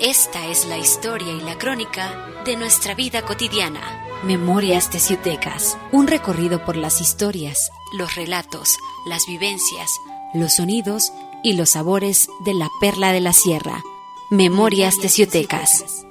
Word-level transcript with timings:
Esta 0.00 0.46
es 0.46 0.64
la 0.66 0.78
historia 0.78 1.32
y 1.32 1.40
la 1.40 1.58
crónica 1.58 2.26
de 2.44 2.56
nuestra 2.56 2.94
vida 2.94 3.22
cotidiana. 3.22 3.80
Memorias 4.24 4.90
Teciutecas, 4.90 5.76
un 5.92 6.06
recorrido 6.06 6.64
por 6.64 6.76
las 6.76 7.00
historias, 7.00 7.70
los 7.92 8.14
relatos, 8.14 8.78
las 9.06 9.26
vivencias, 9.26 9.90
los 10.34 10.54
sonidos 10.54 11.12
y 11.44 11.52
los 11.54 11.70
sabores 11.70 12.28
de 12.44 12.54
la 12.54 12.68
perla 12.80 13.12
de 13.12 13.20
la 13.20 13.32
sierra. 13.32 13.82
Memorias 14.30 14.98
Teciutecas. 14.98 16.07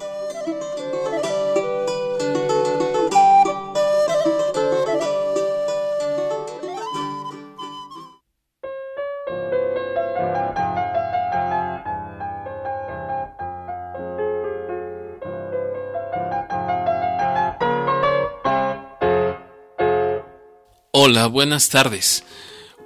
Hola, 21.09 21.27
buenas 21.27 21.69
tardes. 21.69 22.25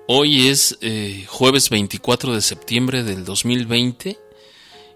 Hoy 0.05 0.49
es 0.49 0.77
eh, 0.81 1.25
jueves 1.27 1.71
24 1.71 2.35
de 2.35 2.41
septiembre 2.43 3.01
del 3.01 3.25
2020 3.25 4.19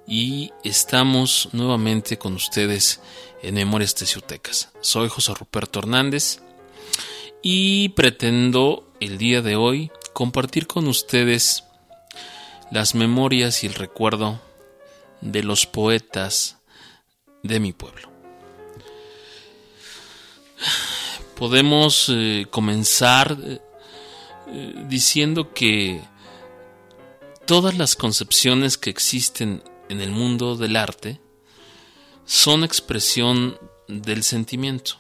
y 0.08 0.52
estamos 0.64 1.50
nuevamente 1.52 2.20
con 2.20 2.36
ustedes 2.36 3.02
en 3.42 3.56
Memorias 3.56 3.96
Teciutecas. 3.96 4.70
Soy 4.80 5.10
José 5.10 5.34
Ruperto 5.34 5.80
Hernández 5.80 6.42
y 7.42 7.90
pretendo 7.90 8.88
el 9.00 9.18
día 9.18 9.42
de 9.42 9.56
hoy 9.56 9.90
compartir 10.14 10.68
con 10.68 10.86
ustedes 10.88 11.64
las 12.70 12.94
memorias 12.94 13.64
y 13.64 13.66
el 13.66 13.74
recuerdo 13.74 14.40
de 15.22 15.42
los 15.42 15.66
poetas 15.66 16.58
de 17.42 17.60
mi 17.60 17.74
pueblo 17.74 18.08
podemos 21.36 22.08
eh, 22.10 22.48
comenzar 22.50 23.38
eh, 23.42 23.62
eh, 24.48 24.86
diciendo 24.88 25.54
que 25.54 26.02
todas 27.46 27.78
las 27.78 27.96
concepciones 27.96 28.78
que 28.78 28.90
existen 28.90 29.64
en 29.90 30.02
el 30.02 30.12
mundo 30.12 30.56
del 30.56 30.76
arte 30.76 31.22
son 32.26 32.64
expresión 32.64 33.60
del 33.88 34.24
sentimiento, 34.24 35.00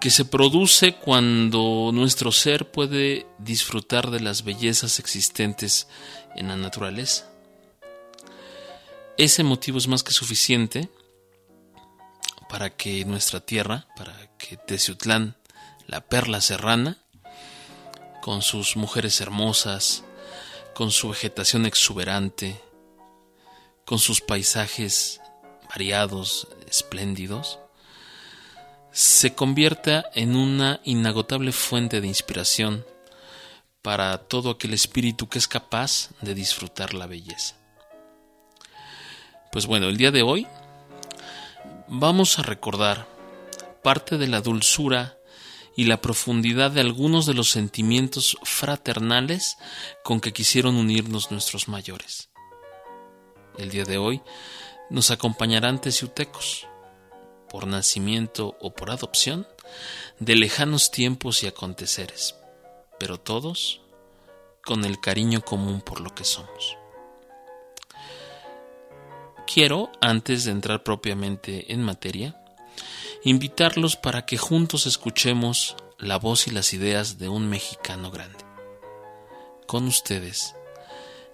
que 0.00 0.10
se 0.10 0.24
produce 0.24 0.94
cuando 0.94 1.90
nuestro 1.92 2.32
ser 2.32 2.70
puede 2.70 3.26
disfrutar 3.38 4.10
de 4.10 4.20
las 4.20 4.44
bellezas 4.44 4.98
existentes 4.98 5.88
en 6.36 6.48
la 6.48 6.56
naturaleza. 6.56 7.30
Ese 9.18 9.42
motivo 9.42 9.76
es 9.76 9.88
más 9.88 10.02
que 10.02 10.12
suficiente 10.12 10.88
para 12.48 12.70
que 12.70 13.04
nuestra 13.04 13.40
tierra, 13.40 13.86
para 13.94 14.29
que 14.40 14.56
Teciutlán, 14.56 15.36
la 15.86 16.00
perla 16.00 16.40
serrana, 16.40 16.96
con 18.22 18.42
sus 18.42 18.76
mujeres 18.76 19.20
hermosas, 19.20 20.02
con 20.74 20.90
su 20.90 21.10
vegetación 21.10 21.66
exuberante, 21.66 22.60
con 23.84 23.98
sus 23.98 24.20
paisajes 24.20 25.20
variados, 25.68 26.48
espléndidos, 26.66 27.58
se 28.92 29.34
convierta 29.34 30.10
en 30.14 30.34
una 30.34 30.80
inagotable 30.84 31.52
fuente 31.52 32.00
de 32.00 32.08
inspiración 32.08 32.84
para 33.82 34.16
todo 34.18 34.50
aquel 34.50 34.74
espíritu 34.74 35.28
que 35.28 35.38
es 35.38 35.46
capaz 35.46 36.10
de 36.20 36.34
disfrutar 36.34 36.94
la 36.94 37.06
belleza. 37.06 37.56
Pues 39.52 39.66
bueno, 39.66 39.88
el 39.88 39.96
día 39.96 40.10
de 40.10 40.22
hoy 40.22 40.46
vamos 41.88 42.38
a 42.38 42.42
recordar 42.42 43.19
parte 43.82 44.18
de 44.18 44.28
la 44.28 44.40
dulzura 44.40 45.18
y 45.76 45.84
la 45.84 46.00
profundidad 46.00 46.70
de 46.70 46.80
algunos 46.80 47.26
de 47.26 47.34
los 47.34 47.50
sentimientos 47.50 48.36
fraternales 48.42 49.56
con 50.02 50.20
que 50.20 50.32
quisieron 50.32 50.76
unirnos 50.76 51.30
nuestros 51.30 51.68
mayores. 51.68 52.30
El 53.56 53.70
día 53.70 53.84
de 53.84 53.98
hoy 53.98 54.22
nos 54.90 55.10
acompañarán 55.10 55.80
teciutecos, 55.80 56.66
por 57.48 57.66
nacimiento 57.66 58.56
o 58.60 58.74
por 58.74 58.90
adopción, 58.90 59.46
de 60.18 60.36
lejanos 60.36 60.90
tiempos 60.90 61.42
y 61.42 61.46
aconteceres, 61.46 62.36
pero 62.98 63.18
todos 63.18 63.80
con 64.64 64.84
el 64.84 65.00
cariño 65.00 65.42
común 65.42 65.80
por 65.80 66.00
lo 66.00 66.14
que 66.14 66.24
somos. 66.24 66.76
Quiero, 69.52 69.90
antes 70.00 70.44
de 70.44 70.52
entrar 70.52 70.84
propiamente 70.84 71.72
en 71.72 71.82
materia, 71.82 72.39
invitarlos 73.22 73.96
para 73.96 74.24
que 74.24 74.38
juntos 74.38 74.86
escuchemos 74.86 75.76
la 75.98 76.18
voz 76.18 76.46
y 76.46 76.50
las 76.50 76.72
ideas 76.72 77.18
de 77.18 77.28
un 77.28 77.48
mexicano 77.48 78.10
grande. 78.10 78.38
Con 79.66 79.86
ustedes, 79.86 80.56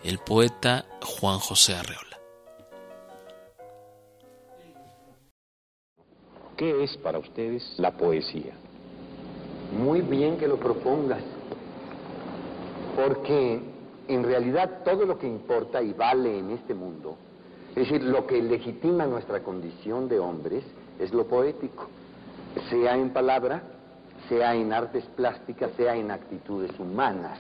el 0.03 0.19
poeta 0.19 0.87
Juan 1.03 1.39
José 1.39 1.75
Arreola. 1.75 2.19
¿Qué 6.57 6.85
es 6.85 6.97
para 6.99 7.19
ustedes 7.19 7.63
la 7.79 7.93
poesía? 7.93 8.55
Muy 9.79 10.01
bien 10.01 10.39
que 10.39 10.49
lo 10.49 10.59
propongas, 10.59 11.23
porque 12.97 13.61
en 14.09 14.25
realidad 14.25 14.83
todo 14.85 15.05
lo 15.05 15.19
que 15.19 15.27
importa 15.27 15.83
y 15.83 15.93
vale 15.93 16.39
en 16.39 16.51
este 16.51 16.75
mundo 16.75 17.19
es 17.77 17.91
decir, 17.91 18.03
lo 18.05 18.27
que 18.27 18.43
legitima 18.43 19.05
nuestra 19.05 19.43
condición 19.43 20.09
de 20.09 20.19
hombres 20.19 20.65
es 20.99 21.13
lo 21.13 21.27
poético, 21.27 21.89
sea 22.71 22.97
en 22.97 23.11
palabra, 23.11 23.63
sea 24.29 24.55
en 24.55 24.73
artes 24.73 25.05
plásticas, 25.17 25.71
sea 25.77 25.95
en 25.95 26.11
actitudes 26.11 26.79
humanas. 26.79 27.39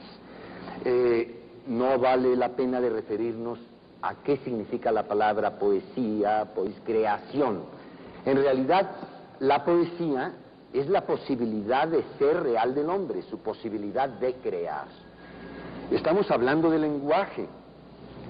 Eh, 0.84 1.42
no 1.66 1.98
vale 1.98 2.36
la 2.36 2.50
pena 2.50 2.80
de 2.80 2.90
referirnos 2.90 3.58
a 4.02 4.14
qué 4.22 4.36
significa 4.38 4.92
la 4.92 5.04
palabra 5.04 5.58
poesía, 5.58 6.48
pues 6.54 6.74
creación. 6.84 7.64
En 8.24 8.36
realidad, 8.36 8.90
la 9.40 9.64
poesía 9.64 10.32
es 10.72 10.88
la 10.88 11.06
posibilidad 11.06 11.88
de 11.88 12.04
ser 12.18 12.42
real 12.42 12.74
del 12.74 12.90
hombre, 12.90 13.22
su 13.22 13.38
posibilidad 13.38 14.08
de 14.08 14.34
crear. 14.34 14.86
Estamos 15.90 16.30
hablando 16.30 16.70
de 16.70 16.78
lenguaje, 16.78 17.46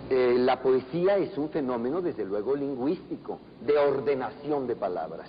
eh, 0.08 0.36
la 0.38 0.60
poesía 0.60 1.16
es 1.16 1.36
un 1.36 1.50
fenómeno, 1.50 2.00
desde 2.00 2.24
luego, 2.24 2.54
lingüístico, 2.54 3.40
de 3.60 3.76
ordenación 3.76 4.66
de 4.66 4.76
palabras. 4.76 5.28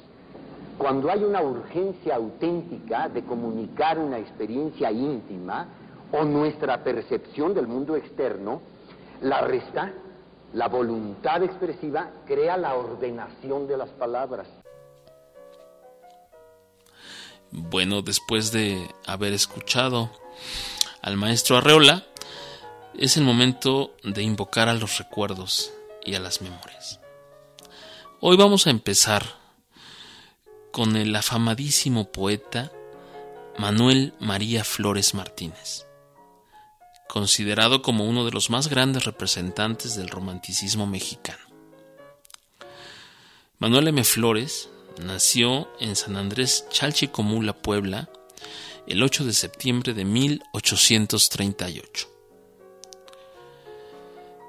Cuando 0.78 1.10
hay 1.10 1.24
una 1.24 1.42
urgencia 1.42 2.16
auténtica 2.16 3.10
de 3.10 3.24
comunicar 3.24 3.98
una 3.98 4.20
experiencia 4.20 4.92
íntima 4.92 5.68
o 6.12 6.24
nuestra 6.24 6.84
percepción 6.84 7.56
del 7.56 7.66
mundo 7.68 7.96
externo, 7.96 8.62
la 9.22 9.42
resta, 9.42 9.92
la 10.54 10.68
voluntad 10.68 11.42
expresiva, 11.42 12.12
crea 12.28 12.56
la 12.58 12.76
ordenación 12.76 13.68
de 13.68 13.78
las 13.78 13.90
palabras. 13.90 14.48
Bueno, 17.50 18.04
después 18.04 18.52
de 18.52 18.88
haber 19.08 19.34
escuchado 19.34 20.12
al 21.02 21.18
maestro 21.18 21.58
Arreola, 21.58 22.04
es 22.98 23.16
el 23.16 23.24
momento 23.24 23.96
de 24.04 24.24
invocar 24.24 24.70
a 24.70 24.74
los 24.74 24.98
recuerdos 24.98 25.72
y 26.04 26.16
a 26.16 26.20
las 26.20 26.42
memorias. 26.42 27.00
Hoy 28.20 28.36
vamos 28.38 28.66
a 28.66 28.72
empezar 28.72 29.24
con 30.72 30.96
el 30.96 31.16
afamadísimo 31.16 32.12
poeta 32.12 32.72
Manuel 33.60 34.16
María 34.20 34.64
Flores 34.64 35.14
Martínez, 35.14 35.86
considerado 37.08 37.84
como 37.84 38.06
uno 38.06 38.26
de 38.26 38.32
los 38.32 38.50
más 38.50 38.68
grandes 38.68 39.06
representantes 39.06 39.96
del 39.96 40.10
romanticismo 40.10 40.88
mexicano. 40.88 41.46
Manuel 43.60 43.90
M. 43.90 44.04
Flores 44.04 44.70
nació 45.04 45.70
en 45.80 45.96
San 45.96 46.16
Andrés 46.16 46.66
Chalchicomula, 46.72 47.54
Puebla, 47.54 48.10
el 48.88 49.04
8 49.04 49.24
de 49.24 49.34
septiembre 49.34 49.94
de 49.94 50.04
1838 50.04 52.17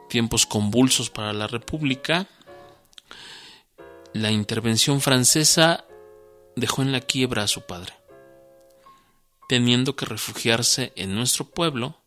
tiempos 0.09 0.47
convulsos 0.47 1.11
para 1.11 1.33
la 1.33 1.47
República, 1.47 2.27
la 4.13 4.31
intervención 4.31 5.01
francesa 5.01 5.85
dejó 6.57 6.83
en 6.83 6.93
la 6.93 7.01
quiebra 7.01 7.45
a 7.45 7.49
su 7.49 7.63
padre, 7.63 7.93
teniendo 9.49 9.95
que 9.97 10.07
refugiarse 10.07 10.93
en 10.97 11.15
nuestro 11.15 11.49
pueblo, 11.49 12.01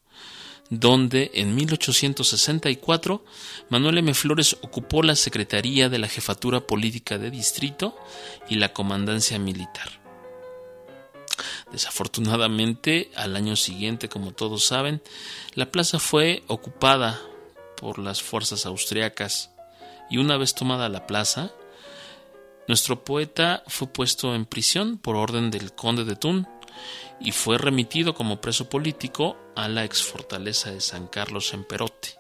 donde 0.70 1.32
en 1.34 1.54
1864 1.56 3.24
Manuel 3.70 3.98
M. 4.00 4.14
Flores 4.14 4.58
ocupó 4.62 5.04
la 5.04 5.16
Secretaría 5.16 5.90
de 5.90 6.00
la 6.00 6.08
Jefatura 6.08 6.62
Política 6.62 7.18
de 7.18 7.30
Distrito 7.30 7.96
y 8.50 8.56
la 8.56 8.74
Comandancia 8.74 9.38
Militar. 9.38 10.02
Desafortunadamente, 11.72 13.12
al 13.16 13.36
año 13.36 13.56
siguiente, 13.56 14.10
como 14.10 14.34
todos 14.34 14.66
saben, 14.66 15.02
la 15.56 15.72
plaza 15.72 16.00
fue 16.00 16.44
ocupada 16.48 17.22
por 17.82 18.00
las 18.00 18.22
fuerzas 18.22 18.66
austriacas 18.66 19.52
y 20.10 20.18
una 20.18 20.38
vez 20.38 20.54
tomada 20.54 20.88
la 20.88 21.08
plaza, 21.08 21.52
nuestro 22.68 23.04
poeta 23.04 23.64
fue 23.68 23.88
puesto 23.88 24.36
en 24.36 24.46
prisión 24.46 24.98
por 24.98 25.16
orden 25.16 25.52
del 25.52 25.74
conde 25.74 26.06
de 26.06 26.16
Thun 26.16 26.48
y 27.20 27.32
fue 27.32 27.58
remitido 27.58 28.14
como 28.14 28.40
preso 28.40 28.70
político 28.70 29.36
a 29.56 29.68
la 29.68 29.84
exfortaleza 29.84 30.72
de 30.72 30.80
San 30.80 31.08
Carlos 31.08 31.54
en 31.54 31.66
Perote. 31.66 32.16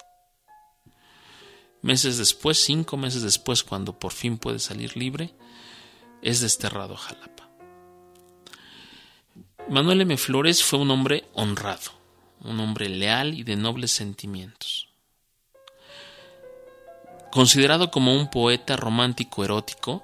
Meses 1.81 2.17
después, 2.17 2.63
cinco 2.63 2.97
meses 2.97 3.23
después, 3.23 3.63
cuando 3.63 3.97
por 3.97 4.11
fin 4.11 4.37
puede 4.37 4.59
salir 4.59 4.97
libre, 4.97 5.33
es 6.21 6.41
desterrado 6.41 6.95
a 6.95 6.97
Jalapa. 6.97 7.49
Manuel 9.69 10.01
M. 10.01 10.17
Flores 10.17 10.63
fue 10.63 10.79
un 10.79 10.91
hombre 10.91 11.23
honrado, 11.33 11.91
un 12.41 12.59
hombre 12.59 12.89
leal 12.89 13.33
y 13.33 13.43
de 13.43 13.55
nobles 13.55 13.91
sentimientos. 13.91 14.90
Considerado 17.31 17.92
como 17.92 18.13
un 18.13 18.30
poeta 18.30 18.75
romántico 18.75 19.45
erótico, 19.45 20.04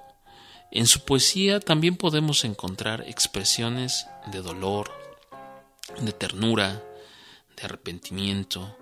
en 0.72 0.88
su 0.88 1.04
poesía 1.04 1.60
también 1.60 1.98
podemos 1.98 2.46
encontrar 2.46 3.04
expresiones 3.08 4.08
de 4.28 4.42
dolor, 4.42 4.92
de 6.00 6.14
ternura, 6.14 6.84
de 7.58 7.64
arrepentimiento, 7.64 8.78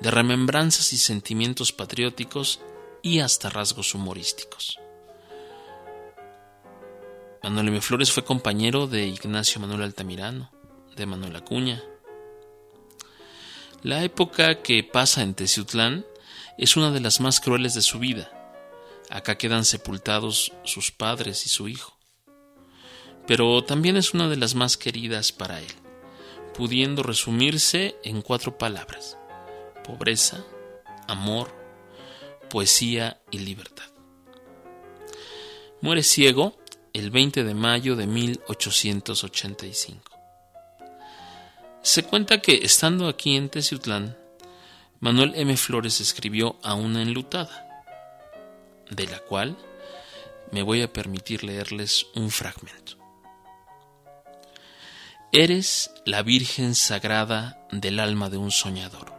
de 0.00 0.10
remembranzas 0.10 0.92
y 0.92 0.98
sentimientos 0.98 1.72
patrióticos 1.72 2.60
y 3.02 3.20
hasta 3.20 3.50
rasgos 3.50 3.94
humorísticos. 3.94 4.78
Manuel 7.42 7.68
M. 7.68 7.80
Flores 7.80 8.12
fue 8.12 8.24
compañero 8.24 8.86
de 8.86 9.06
Ignacio 9.06 9.60
Manuel 9.60 9.82
Altamirano, 9.82 10.50
de 10.94 11.06
Manuel 11.06 11.34
Acuña. 11.34 11.82
La 13.82 14.04
época 14.04 14.62
que 14.62 14.84
pasa 14.84 15.22
en 15.22 15.34
Teciutlán 15.34 16.04
es 16.58 16.76
una 16.76 16.90
de 16.90 17.00
las 17.00 17.20
más 17.20 17.40
crueles 17.40 17.74
de 17.74 17.82
su 17.82 17.98
vida. 17.98 18.30
Acá 19.08 19.38
quedan 19.38 19.64
sepultados 19.64 20.52
sus 20.64 20.90
padres 20.90 21.46
y 21.46 21.48
su 21.48 21.68
hijo. 21.68 21.96
Pero 23.26 23.64
también 23.64 23.96
es 23.96 24.12
una 24.12 24.28
de 24.28 24.36
las 24.36 24.54
más 24.54 24.76
queridas 24.76 25.32
para 25.32 25.60
él, 25.60 25.72
pudiendo 26.54 27.02
resumirse 27.02 27.96
en 28.02 28.20
cuatro 28.20 28.58
palabras 28.58 29.16
pobreza, 29.88 30.44
amor, 31.06 31.50
poesía 32.50 33.22
y 33.30 33.38
libertad. 33.38 33.86
Muere 35.80 36.02
ciego 36.02 36.58
el 36.92 37.10
20 37.10 37.42
de 37.42 37.54
mayo 37.54 37.96
de 37.96 38.06
1885. 38.06 40.02
Se 41.80 42.02
cuenta 42.02 42.42
que, 42.42 42.56
estando 42.64 43.08
aquí 43.08 43.34
en 43.36 43.48
Teciutlán, 43.48 44.18
Manuel 45.00 45.34
M. 45.36 45.56
Flores 45.56 46.00
escribió 46.00 46.56
a 46.64 46.74
una 46.74 47.02
enlutada, 47.02 47.84
de 48.90 49.06
la 49.06 49.20
cual 49.20 49.56
me 50.50 50.62
voy 50.62 50.82
a 50.82 50.92
permitir 50.92 51.44
leerles 51.44 52.06
un 52.16 52.30
fragmento. 52.30 52.98
Eres 55.30 55.92
la 56.04 56.22
Virgen 56.22 56.74
sagrada 56.74 57.64
del 57.70 58.00
alma 58.00 58.28
de 58.28 58.38
un 58.38 58.50
soñador 58.50 59.12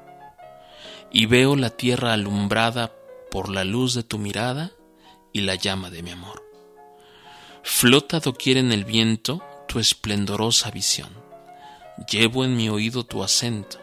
y 1.14 1.28
veo 1.28 1.56
la 1.56 1.70
tierra 1.70 2.12
alumbrada 2.12 2.92
por 3.31 3.48
la 3.48 3.64
luz 3.64 3.94
de 3.94 4.04
tu 4.04 4.18
mirada 4.18 4.72
y 5.31 5.42
la 5.42 5.56
llama 5.56 5.90
de 5.90 6.04
mi 6.04 6.12
amor. 6.12 6.44
Flota 7.64 8.20
doquier 8.20 8.58
en 8.58 8.74
el 8.74 8.84
viento 8.84 9.42
tu 9.68 9.80
esplendorosa 9.80 10.72
visión. 10.72 11.12
Llevo 12.12 12.44
en 12.44 12.58
mi 12.58 12.68
oído 12.68 13.06
tu 13.06 13.24
acento, 13.24 13.80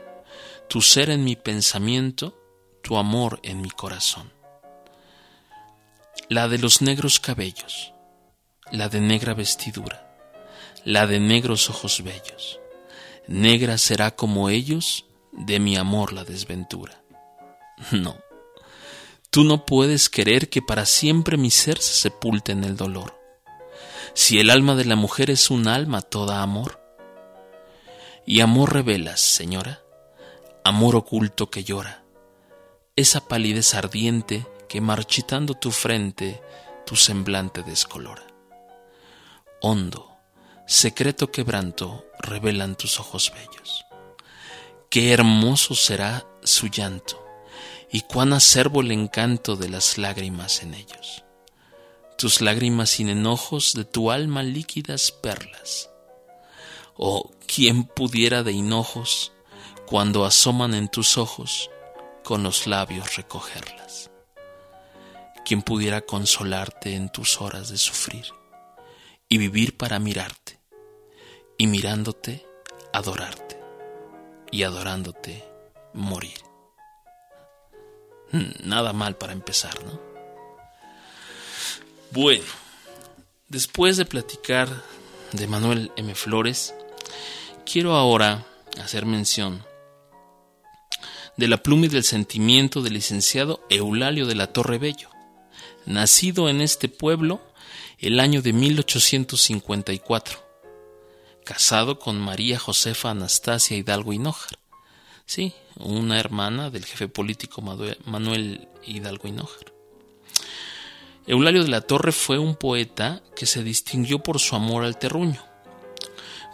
tu 0.68 0.82
ser 0.82 1.10
en 1.10 1.24
mi 1.24 1.36
pensamiento, 1.36 2.36
tu 2.82 2.96
amor 2.96 3.40
en 3.42 3.60
mi 3.60 3.70
corazón. 3.70 4.32
La 6.28 6.48
de 6.48 6.58
los 6.58 6.82
negros 6.82 7.20
cabellos, 7.20 7.92
la 8.72 8.88
de 8.88 9.00
negra 9.00 9.34
vestidura, 9.34 10.16
la 10.84 11.06
de 11.06 11.20
negros 11.20 11.70
ojos 11.70 12.02
bellos. 12.02 12.60
Negra 13.28 13.78
será 13.78 14.14
como 14.14 14.48
ellos 14.48 15.06
de 15.32 15.58
mi 15.58 15.76
amor 15.76 16.12
la 16.12 16.24
desventura. 16.24 17.02
No. 17.92 18.16
Tú 19.28 19.44
no 19.44 19.66
puedes 19.66 20.08
querer 20.08 20.48
que 20.48 20.62
para 20.62 20.86
siempre 20.86 21.36
mi 21.36 21.50
ser 21.50 21.78
se 21.78 21.94
sepulte 21.94 22.52
en 22.52 22.64
el 22.64 22.74
dolor. 22.74 23.20
Si 24.14 24.38
el 24.38 24.48
alma 24.48 24.76
de 24.76 24.86
la 24.86 24.96
mujer 24.96 25.30
es 25.30 25.50
un 25.50 25.69
alma 25.69 26.00
toda 26.00 26.42
amor. 26.42 26.80
Y 28.24 28.40
amor 28.40 28.72
revelas, 28.72 29.20
señora, 29.20 29.82
amor 30.66 30.96
oculto 30.96 31.48
que 31.48 31.62
llora, 31.62 32.02
esa 32.96 33.28
palidez 33.28 33.74
ardiente 33.74 34.44
que 34.68 34.80
marchitando 34.80 35.54
tu 35.54 35.70
frente 35.70 36.42
tu 36.84 36.96
semblante 36.96 37.62
descolora. 37.62 38.26
Hondo, 39.60 40.16
secreto 40.66 41.30
quebranto 41.30 42.04
revelan 42.18 42.74
tus 42.74 42.98
ojos 42.98 43.32
bellos. 43.32 43.84
Qué 44.90 45.12
hermoso 45.12 45.76
será 45.76 46.26
su 46.42 46.66
llanto 46.66 47.24
y 47.92 48.00
cuán 48.00 48.32
acervo 48.32 48.80
el 48.80 48.90
encanto 48.90 49.54
de 49.54 49.69
las 49.69 49.98
lágrimas 49.98 50.64
en 50.64 50.74
ellos. 50.74 51.24
Tus 52.19 52.40
lágrimas 52.40 52.90
sin 52.90 53.08
enojos 53.08 53.74
de 53.74 53.84
tu 53.84 54.10
alma 54.10 54.42
líquidas 54.42 55.12
perlas. 55.12 55.90
Oh, 56.96 57.30
¿quién 57.46 57.84
pudiera 57.84 58.42
de 58.42 58.50
hinojos, 58.50 59.32
cuando 59.86 60.24
asoman 60.24 60.74
en 60.74 60.88
tus 60.88 61.16
ojos, 61.16 61.70
con 62.24 62.42
los 62.42 62.66
labios 62.66 63.16
recogerlas? 63.16 64.10
¿Quién 65.44 65.62
pudiera 65.62 66.00
consolarte 66.00 66.94
en 66.94 67.08
tus 67.08 67.40
horas 67.40 67.68
de 67.68 67.78
sufrir 67.78 68.26
y 69.28 69.38
vivir 69.38 69.76
para 69.76 70.00
mirarte, 70.00 70.58
y 71.56 71.68
mirándote, 71.68 72.44
adorarte, 72.92 73.60
y 74.50 74.64
adorándote, 74.64 75.44
morir? 75.92 76.40
Nada 78.64 78.92
mal 78.92 79.16
para 79.16 79.32
empezar, 79.32 79.84
¿no? 79.84 80.00
Bueno, 82.10 82.44
después 83.48 83.96
de 83.96 84.04
platicar 84.04 84.68
de 85.30 85.46
Manuel 85.46 85.92
M. 85.96 86.12
Flores, 86.16 86.74
quiero 87.64 87.94
ahora 87.94 88.44
hacer 88.82 89.06
mención 89.06 89.64
de 91.36 91.48
la 91.48 91.58
pluma 91.58 91.86
y 91.86 91.88
del 91.88 92.05
sentimiento 92.05 92.82
del 92.82 92.94
licenciado 92.94 93.64
Eulalio 93.70 94.26
de 94.26 94.34
la 94.34 94.52
Torre 94.52 94.78
Bello, 94.78 95.10
nacido 95.84 96.48
en 96.48 96.60
este 96.60 96.88
pueblo 96.88 97.40
el 97.98 98.20
año 98.20 98.43
de 98.43 98.52
1854, 98.52 100.38
casado 101.44 101.98
con 101.98 102.20
María 102.20 102.58
Josefa 102.58 103.10
Anastasia 103.10 103.76
Hidalgo 103.76 104.12
Hinojar, 104.12 104.58
Sí, 105.26 105.52
una 105.74 106.20
hermana 106.20 106.70
del 106.70 106.84
jefe 106.84 107.08
político 107.08 107.60
Manuel 107.60 108.69
Hidalgo 108.86 109.26
Hinojar. 109.26 109.72
Eulalio 111.26 111.64
de 111.64 111.69
la 111.69 111.81
Torre 111.81 112.12
fue 112.12 112.38
un 112.38 112.55
poeta 112.55 113.20
que 113.34 113.44
se 113.44 113.64
distinguió 113.64 114.20
por 114.20 114.38
su 114.38 114.55
amor 114.55 114.84
al 114.84 114.98
terruño, 114.98 115.44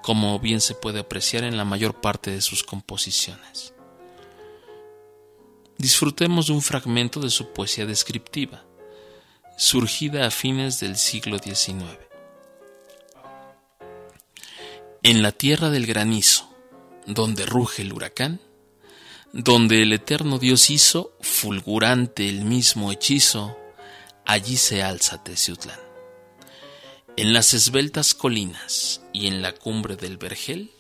como 0.03 0.39
bien 0.39 0.63
se 0.63 0.75
puede 0.75 1.01
apreciar 1.01 1.45
en 1.45 1.59
la 1.59 1.67
mayor 1.67 2.01
parte 2.01 2.31
de 2.31 2.41
sus 2.41 2.65
composiciones. 2.65 3.72
Disfrutemos 5.83 6.47
de 6.47 6.53
un 6.53 6.63
fragmento 6.63 7.19
de 7.19 7.29
su 7.29 7.53
poesía 7.53 7.87
descriptiva, 7.87 8.63
surgida 9.59 10.25
a 10.25 10.31
fines 10.31 10.79
del 10.79 10.97
siglo 10.97 11.41
XIX. 11.41 11.99
En 15.03 15.23
la 15.23 15.33
tierra 15.33 15.71
del 15.71 15.87
granizo, 15.87 16.49
donde 17.05 17.47
ruge 17.47 17.83
el 17.83 17.93
huracán, 17.93 18.41
donde 19.33 19.83
el 19.83 19.93
eterno 19.93 20.39
Dios 20.39 20.71
hizo 20.71 21.17
fulgurante 21.21 22.29
el 22.29 22.45
mismo 22.45 22.93
hechizo, 22.93 23.59
allí 24.25 24.59
se 24.59 24.85
alza 24.85 25.25
Teciutlán. 25.25 25.81
En 27.17 27.33
las 27.33 27.55
esbeltas 27.55 28.15
colinas 28.15 29.01
y 29.13 29.27
en 29.27 29.43
la 29.43 29.51
cumbre 29.51 29.97
del 29.97 30.17
vergel 30.17 30.71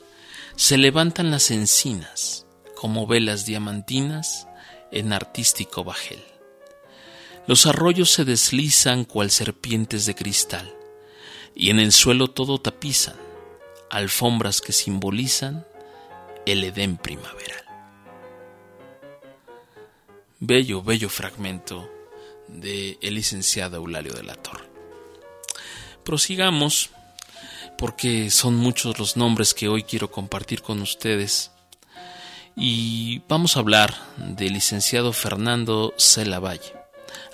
se 0.54 0.78
levantan 0.78 1.32
las 1.32 1.50
encinas 1.50 2.46
como 2.76 3.08
velas 3.08 3.46
diamantinas 3.46 4.46
en 4.92 5.12
artístico 5.12 5.84
bajel. 5.84 6.22
Los 7.46 7.66
arroyos 7.66 8.10
se 8.10 8.24
deslizan 8.24 9.04
cual 9.04 9.30
serpientes 9.30 10.06
de 10.06 10.14
cristal 10.14 10.72
y 11.54 11.70
en 11.70 11.80
el 11.80 11.92
suelo 11.92 12.28
todo 12.28 12.60
tapizan 12.60 13.16
alfombras 13.90 14.62
que 14.62 14.72
simbolizan 14.72 15.66
el 16.46 16.64
Edén 16.64 16.96
primaveral. 16.96 17.62
Bello, 20.40 20.82
bello 20.82 21.08
fragmento 21.08 21.88
de 22.48 22.98
el 23.00 23.14
licenciado 23.14 23.76
Eulalio 23.76 24.14
de 24.14 24.24
la 24.24 24.34
Torre. 24.34 24.64
Prosigamos, 26.04 26.90
porque 27.78 28.30
son 28.30 28.56
muchos 28.56 28.98
los 28.98 29.16
nombres 29.16 29.54
que 29.54 29.68
hoy 29.68 29.84
quiero 29.84 30.10
compartir 30.10 30.62
con 30.62 30.80
ustedes. 30.82 31.51
Y 32.56 33.22
vamos 33.28 33.56
a 33.56 33.60
hablar 33.60 33.94
del 34.18 34.52
licenciado 34.52 35.12
Fernando 35.12 35.94
Cela 35.96 36.38
Valle. 36.38 36.74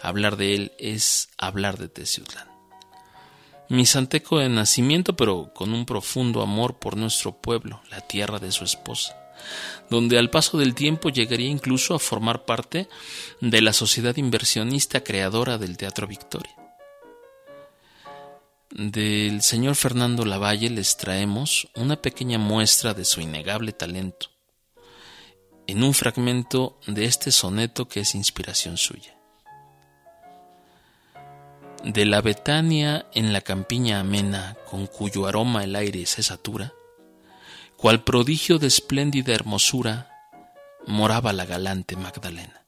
Hablar 0.03 0.37
de 0.37 0.55
él 0.55 0.73
es 0.79 1.29
hablar 1.37 1.79
de 1.79 1.89
Teciutlán. 1.89 2.49
Misanteco 3.69 4.39
de 4.39 4.49
nacimiento, 4.49 5.17
pero 5.17 5.53
con 5.53 5.75
un 5.75 5.85
profundo 5.85 6.41
amor 6.41 6.79
por 6.79 6.97
nuestro 6.97 7.33
pueblo, 7.33 7.83
la 7.91 8.01
tierra 8.01 8.39
de 8.39 8.51
su 8.51 8.65
esposa, 8.65 9.15
donde 9.91 10.19
al 10.19 10.31
paso 10.31 10.57
del 10.57 10.75
tiempo 10.75 11.11
llegaría 11.11 11.51
incluso 11.51 11.95
a 11.95 11.99
formar 11.99 12.47
parte 12.47 12.89
de 13.41 13.61
la 13.61 13.75
sociedad 13.75 14.17
inversionista 14.17 15.05
creadora 15.05 15.59
del 15.59 15.77
Teatro 15.77 16.07
Victoria. 16.07 16.55
Del 18.71 19.43
señor 19.43 19.75
Fernando 19.75 20.25
Lavalle 20.25 20.71
les 20.71 20.97
traemos 20.97 21.69
una 21.75 22.01
pequeña 22.01 22.39
muestra 22.39 22.95
de 22.95 23.05
su 23.05 23.21
innegable 23.21 23.73
talento, 23.73 24.31
en 25.69 25.85
un 25.85 25.95
fragmento 25.95 26.81
de 26.89 27.05
este 27.05 27.31
soneto 27.31 27.87
que 27.87 28.01
es 28.01 28.17
inspiración 28.17 28.77
suya 28.77 29.19
de 31.85 32.05
la 32.05 32.21
Betania 32.21 33.07
en 33.15 33.33
la 33.33 33.41
campiña 33.41 34.01
amena, 34.01 34.57
con 34.69 34.87
cuyo 34.87 35.27
aroma 35.27 35.65
el 35.65 35.77
aire 35.77 36.07
se 36.07 36.23
satura, 36.23 36.73
cual 37.77 38.03
prodigio 38.03 38.59
de 38.59 38.67
espléndida 38.67 39.35
hermosura, 39.35 40.11
moraba 40.87 41.33
la 41.33 41.45
galante 41.45 41.97
Magdalena. 41.97 42.67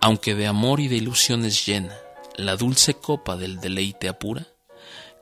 Aunque 0.00 0.34
de 0.34 0.46
amor 0.46 0.80
y 0.80 0.88
de 0.88 0.96
ilusiones 0.96 1.64
llena, 1.66 1.94
la 2.36 2.56
dulce 2.56 2.94
copa 2.94 3.36
del 3.36 3.60
deleite 3.60 4.08
apura, 4.08 4.46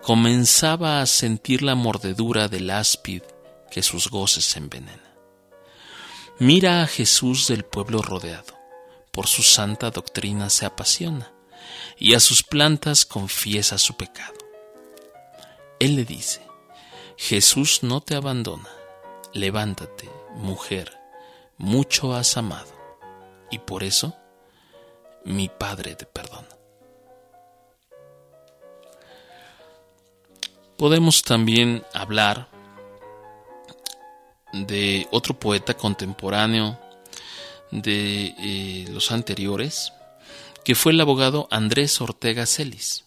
comenzaba 0.01 1.03
a 1.03 1.07
sentir 1.07 1.63
la 1.63 1.75
mordedura 1.75 2.49
del 2.49 2.71
áspid 2.71 3.23
que 3.71 3.83
sus 3.83 4.09
goces 4.09 4.57
envenena. 4.57 5.10
Mira 6.43 6.83
a 6.83 6.87
Jesús 6.87 7.49
del 7.49 7.67
pueblo 7.67 8.01
rodeado, 8.01 8.59
por 9.11 9.27
su 9.27 9.43
santa 9.43 9.91
doctrina 9.91 10.49
se 10.49 10.65
apasiona 10.65 11.35
y 11.99 12.15
a 12.15 12.21
sus 12.21 12.43
plantas 12.43 13.05
confiesa 13.05 13.77
su 13.77 13.99
pecado. 13.99 14.39
Él 15.81 15.97
le 15.97 16.07
dice, 16.07 16.41
Jesús 17.19 17.83
no 17.83 18.01
te 18.01 18.15
abandona, 18.15 18.71
levántate, 19.35 20.09
mujer, 20.35 20.99
mucho 21.59 22.15
has 22.15 22.39
amado, 22.39 22.73
y 23.51 23.59
por 23.59 23.85
eso 23.85 24.17
mi 25.27 25.51
Padre 25.51 25.95
te 25.95 26.07
perdona. 26.07 26.49
Podemos 30.79 31.23
también 31.23 31.85
hablar 31.93 32.49
de 34.53 35.07
otro 35.11 35.39
poeta 35.39 35.75
contemporáneo 35.75 36.79
de 37.71 38.35
eh, 38.39 38.87
los 38.91 39.13
anteriores, 39.13 39.93
que 40.65 40.75
fue 40.75 40.93
el 40.93 41.01
abogado 41.01 41.49
Andrés 41.51 42.01
Ortega 42.01 42.47
Celis, 42.47 43.05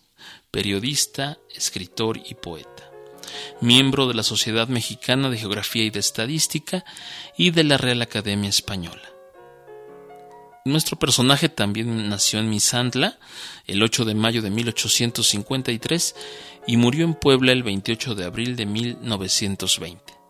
periodista, 0.51 1.37
escritor 1.53 2.19
y 2.23 2.35
poeta, 2.35 2.91
miembro 3.61 4.07
de 4.07 4.13
la 4.13 4.23
Sociedad 4.23 4.67
Mexicana 4.67 5.29
de 5.29 5.37
Geografía 5.37 5.83
y 5.83 5.89
de 5.89 5.99
Estadística 5.99 6.85
y 7.37 7.51
de 7.51 7.63
la 7.63 7.77
Real 7.77 8.01
Academia 8.01 8.49
Española. 8.49 9.13
Nuestro 10.65 10.97
personaje 10.97 11.49
también 11.49 12.07
nació 12.07 12.39
en 12.39 12.49
Misantla 12.49 13.19
el 13.67 13.83
8 13.83 14.05
de 14.05 14.15
mayo 14.15 14.41
de 14.41 14.49
1853 14.49 16.15
y 16.67 16.77
murió 16.77 17.03
en 17.03 17.15
Puebla 17.15 17.51
el 17.51 17.63
28 17.63 18.15
de 18.15 18.23
abril 18.23 18.55
de 18.55 18.65
1920. 18.65 20.22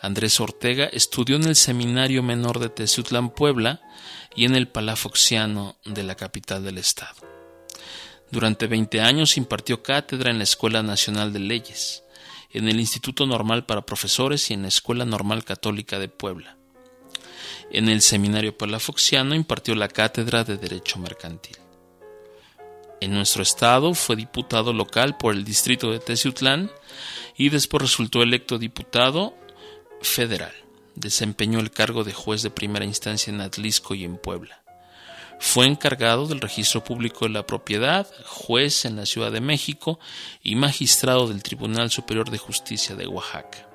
Andrés 0.00 0.38
Ortega 0.40 0.88
estudió 0.92 1.36
en 1.36 1.44
el 1.44 1.56
Seminario 1.56 2.22
Menor 2.22 2.60
de 2.60 2.68
Teciutlán, 2.68 3.30
Puebla, 3.30 3.80
y 4.34 4.44
en 4.44 4.54
el 4.54 4.68
Palafoxiano 4.68 5.76
de 5.84 6.04
la 6.04 6.14
capital 6.14 6.62
del 6.62 6.78
estado. 6.78 7.16
Durante 8.30 8.66
20 8.66 9.00
años 9.00 9.36
impartió 9.36 9.82
cátedra 9.82 10.30
en 10.30 10.38
la 10.38 10.44
Escuela 10.44 10.82
Nacional 10.82 11.32
de 11.32 11.40
Leyes, 11.40 12.04
en 12.50 12.68
el 12.68 12.78
Instituto 12.78 13.26
Normal 13.26 13.66
para 13.66 13.86
Profesores 13.86 14.50
y 14.50 14.54
en 14.54 14.62
la 14.62 14.68
Escuela 14.68 15.04
Normal 15.04 15.44
Católica 15.44 15.98
de 15.98 16.08
Puebla. 16.08 16.56
En 17.70 17.88
el 17.88 18.00
Seminario 18.00 18.56
Palafoxiano 18.56 19.34
impartió 19.34 19.74
la 19.74 19.88
cátedra 19.88 20.44
de 20.44 20.56
Derecho 20.56 20.98
Mercantil. 20.98 21.56
En 23.00 23.12
nuestro 23.12 23.42
estado 23.42 23.94
fue 23.94 24.16
diputado 24.16 24.72
local 24.72 25.16
por 25.18 25.34
el 25.34 25.44
distrito 25.44 25.90
de 25.90 26.00
Teciutlán 26.00 26.70
y 27.36 27.48
después 27.50 27.82
resultó 27.82 28.22
electo 28.22 28.58
diputado 28.58 29.34
federal 30.02 30.52
desempeñó 31.00 31.60
el 31.60 31.70
cargo 31.70 32.04
de 32.04 32.12
juez 32.12 32.42
de 32.42 32.50
primera 32.50 32.84
instancia 32.84 33.32
en 33.32 33.40
Atlisco 33.40 33.94
y 33.94 34.04
en 34.04 34.16
Puebla. 34.16 34.62
Fue 35.40 35.66
encargado 35.66 36.26
del 36.26 36.40
registro 36.40 36.82
público 36.82 37.24
de 37.24 37.30
la 37.30 37.46
propiedad, 37.46 38.08
juez 38.26 38.84
en 38.84 38.96
la 38.96 39.06
Ciudad 39.06 39.30
de 39.30 39.40
México 39.40 40.00
y 40.42 40.56
magistrado 40.56 41.28
del 41.28 41.44
Tribunal 41.44 41.90
Superior 41.90 42.30
de 42.30 42.38
Justicia 42.38 42.96
de 42.96 43.06
Oaxaca. 43.06 43.68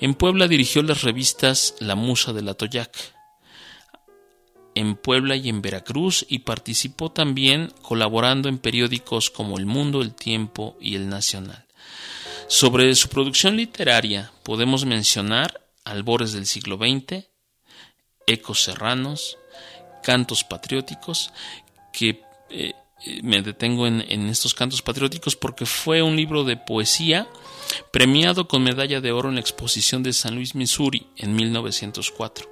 En 0.00 0.14
Puebla 0.14 0.48
dirigió 0.48 0.82
las 0.82 1.02
revistas 1.02 1.76
La 1.78 1.94
Musa 1.94 2.32
de 2.32 2.42
la 2.42 2.54
Toyac, 2.54 3.14
en 4.74 4.96
Puebla 4.96 5.36
y 5.36 5.48
en 5.48 5.62
Veracruz 5.62 6.26
y 6.28 6.40
participó 6.40 7.12
también 7.12 7.72
colaborando 7.80 8.48
en 8.48 8.58
periódicos 8.58 9.30
como 9.30 9.56
El 9.56 9.66
Mundo, 9.66 10.02
El 10.02 10.16
Tiempo 10.16 10.76
y 10.80 10.96
El 10.96 11.08
Nacional. 11.08 11.64
Sobre 12.46 12.94
su 12.94 13.08
producción 13.08 13.56
literaria 13.56 14.30
podemos 14.42 14.84
mencionar 14.84 15.66
albores 15.84 16.32
del 16.32 16.46
siglo 16.46 16.76
XX, 16.76 17.24
ecos 18.26 18.62
serranos, 18.62 19.38
cantos 20.02 20.44
patrióticos, 20.44 21.32
que 21.92 22.22
eh, 22.50 22.74
me 23.22 23.40
detengo 23.42 23.86
en, 23.86 24.04
en, 24.08 24.28
estos 24.28 24.54
cantos 24.54 24.82
patrióticos 24.82 25.36
porque 25.36 25.66
fue 25.66 26.02
un 26.02 26.16
libro 26.16 26.44
de 26.44 26.56
poesía 26.56 27.28
premiado 27.90 28.46
con 28.46 28.62
medalla 28.62 29.00
de 29.00 29.12
oro 29.12 29.30
en 29.30 29.36
la 29.36 29.40
exposición 29.40 30.02
de 30.02 30.12
San 30.12 30.34
Luis, 30.34 30.54
Missouri, 30.54 31.08
en 31.16 31.34
1904. 31.34 32.50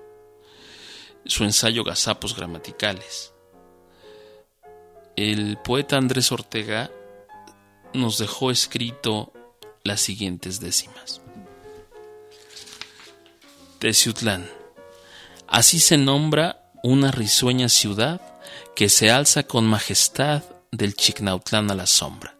Su 1.26 1.44
ensayo 1.44 1.84
Gazapos 1.84 2.34
gramaticales. 2.34 3.32
El 5.16 5.58
poeta 5.58 5.98
Andrés 5.98 6.32
Ortega 6.32 6.90
nos 7.92 8.18
dejó 8.18 8.50
escrito 8.50 9.32
las 9.84 10.00
siguientes 10.00 10.60
décimas. 10.60 11.20
Teciutlán. 13.78 14.48
Así 15.48 15.80
se 15.80 15.98
nombra 15.98 16.70
una 16.82 17.10
risueña 17.10 17.68
ciudad 17.68 18.20
que 18.74 18.88
se 18.88 19.10
alza 19.10 19.42
con 19.42 19.66
majestad 19.66 20.44
del 20.70 20.94
Chicnautlán 20.94 21.70
a 21.70 21.74
la 21.74 21.86
sombra. 21.86 22.36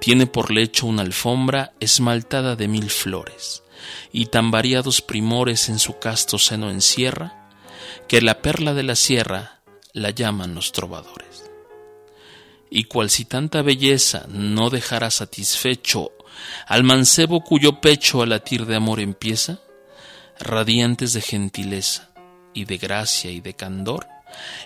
Tiene 0.00 0.26
por 0.26 0.50
lecho 0.50 0.86
una 0.86 1.02
alfombra 1.02 1.72
esmaltada 1.80 2.56
de 2.56 2.68
mil 2.68 2.90
flores, 2.90 3.62
y 4.12 4.26
tan 4.26 4.50
variados 4.50 5.00
primores 5.00 5.68
en 5.68 5.78
su 5.78 5.98
casto 5.98 6.38
seno 6.38 6.70
encierra, 6.70 7.50
que 8.08 8.20
la 8.20 8.42
perla 8.42 8.74
de 8.74 8.82
la 8.82 8.96
sierra 8.96 9.62
la 9.92 10.10
llaman 10.10 10.54
los 10.54 10.72
trovadores. 10.72 11.44
Y 12.70 12.84
cual 12.84 13.08
si 13.08 13.24
tanta 13.24 13.62
belleza 13.62 14.26
no 14.28 14.68
dejara 14.68 15.10
satisfecho 15.10 16.12
al 16.66 16.84
mancebo 16.84 17.42
cuyo 17.42 17.80
pecho 17.80 18.22
a 18.22 18.26
latir 18.26 18.66
de 18.66 18.76
amor 18.76 19.00
empieza, 19.00 19.60
radiantes 20.38 21.12
de 21.12 21.20
gentileza 21.20 22.10
y 22.52 22.64
de 22.64 22.78
gracia 22.78 23.30
y 23.30 23.40
de 23.40 23.54
candor, 23.54 24.06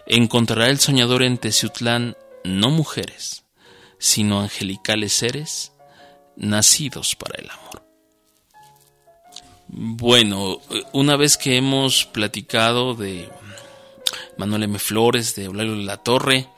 encontrará 0.07 0.69
el 0.69 0.79
soñador 0.79 1.23
en 1.23 1.39
Teciutlán 1.39 2.17
no 2.45 2.71
mujeres, 2.71 3.45
sino 3.99 4.41
angelicales 4.41 5.13
seres 5.13 5.73
nacidos 6.37 7.15
para 7.15 7.41
el 7.41 7.51
amor. 7.51 7.85
Bueno, 9.69 10.61
una 10.93 11.17
vez 11.17 11.37
que 11.37 11.57
hemos 11.57 12.07
platicado 12.07 12.95
de 12.95 13.29
Manuel 14.39 14.63
M. 14.63 14.79
Flores, 14.79 15.35
de 15.35 15.53
la 15.53 15.99
Torre, 15.99 16.49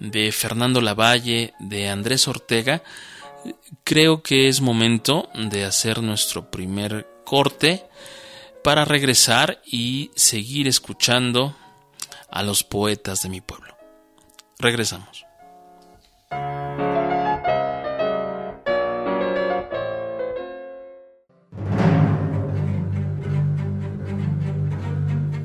de 0.00 0.32
Fernando 0.32 0.80
Lavalle, 0.80 1.54
de 1.60 1.88
Andrés 1.88 2.26
Ortega, 2.26 2.82
creo 3.84 4.22
que 4.22 4.48
es 4.48 4.60
momento 4.60 5.28
de 5.34 5.64
hacer 5.64 6.02
nuestro 6.02 6.50
primer 6.50 7.06
corte 7.24 7.86
para 8.62 8.84
regresar 8.84 9.60
y 9.64 10.10
seguir 10.14 10.68
escuchando 10.68 11.56
a 12.30 12.42
los 12.42 12.64
poetas 12.64 13.22
de 13.22 13.28
mi 13.28 13.40
pueblo. 13.40 13.76
Regresamos. 14.58 15.24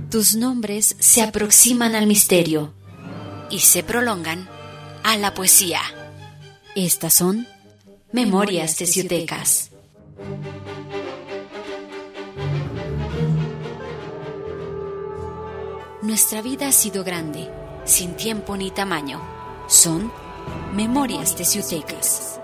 Tus 0.09 0.35
nombres 0.35 0.95
se 0.99 1.23
aproximan 1.23 1.95
al 1.95 2.05
misterio 2.05 2.71
y 3.49 3.59
se 3.59 3.81
prolongan 3.81 4.47
a 5.03 5.17
la 5.17 5.33
poesía. 5.33 5.81
Estas 6.75 7.15
son 7.15 7.47
Memorias 8.13 8.75
Teciutecas. 8.75 9.71
Nuestra 16.03 16.43
vida 16.43 16.67
ha 16.67 16.71
sido 16.71 17.03
grande, 17.03 17.49
sin 17.85 18.13
tiempo 18.13 18.55
ni 18.55 18.69
tamaño. 18.69 19.19
Son 19.67 20.11
Memorias 20.75 21.35
Teciutecas. 21.35 22.39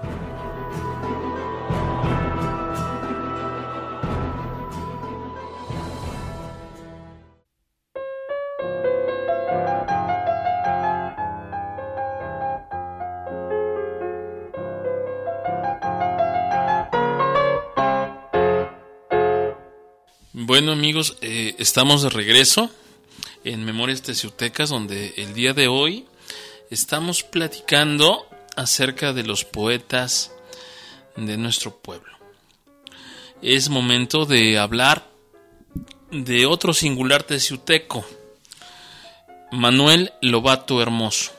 Bueno 20.49 20.71
amigos, 20.71 21.15
eh, 21.21 21.53
estamos 21.59 22.01
de 22.01 22.09
regreso 22.09 22.71
en 23.43 23.63
Memorias 23.65 24.01
Teciutecas, 24.01 24.71
donde 24.71 25.13
el 25.17 25.35
día 25.35 25.53
de 25.53 25.67
hoy 25.67 26.07
estamos 26.71 27.21
platicando 27.21 28.25
acerca 28.55 29.13
de 29.13 29.21
los 29.21 29.45
poetas 29.45 30.31
de 31.15 31.37
nuestro 31.37 31.77
pueblo. 31.77 32.11
Es 33.43 33.69
momento 33.69 34.25
de 34.25 34.57
hablar 34.57 35.07
de 36.09 36.47
otro 36.47 36.73
singular 36.73 37.21
teciuteco, 37.21 38.03
Manuel 39.51 40.13
Lobato 40.19 40.81
Hermoso. 40.81 41.31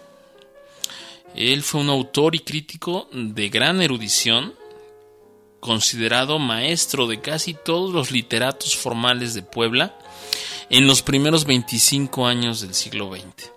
Él 1.35 1.65
fue 1.65 1.81
un 1.81 1.91
autor 1.91 2.37
y 2.37 2.39
crítico 2.39 3.09
de 3.11 3.49
gran 3.49 3.83
erudición, 3.83 4.55
considerado 5.61 6.39
maestro 6.39 7.07
de 7.07 7.21
casi 7.21 7.55
todos 7.55 7.93
los 7.93 8.11
literatos 8.11 8.77
formales 8.77 9.35
de 9.35 9.43
Puebla 9.43 9.97
en 10.71 10.87
los 10.87 11.03
primeros 11.03 11.45
25 11.45 12.27
años 12.27 12.61
del 12.61 12.75
siglo 12.75 13.11
XX. 13.15 13.53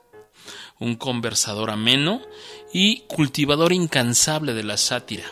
Un 0.79 0.95
conversador 0.95 1.69
ameno 1.69 2.21
y 2.73 3.01
cultivador 3.01 3.71
incansable 3.71 4.53
de 4.53 4.63
la 4.63 4.77
sátira. 4.77 5.25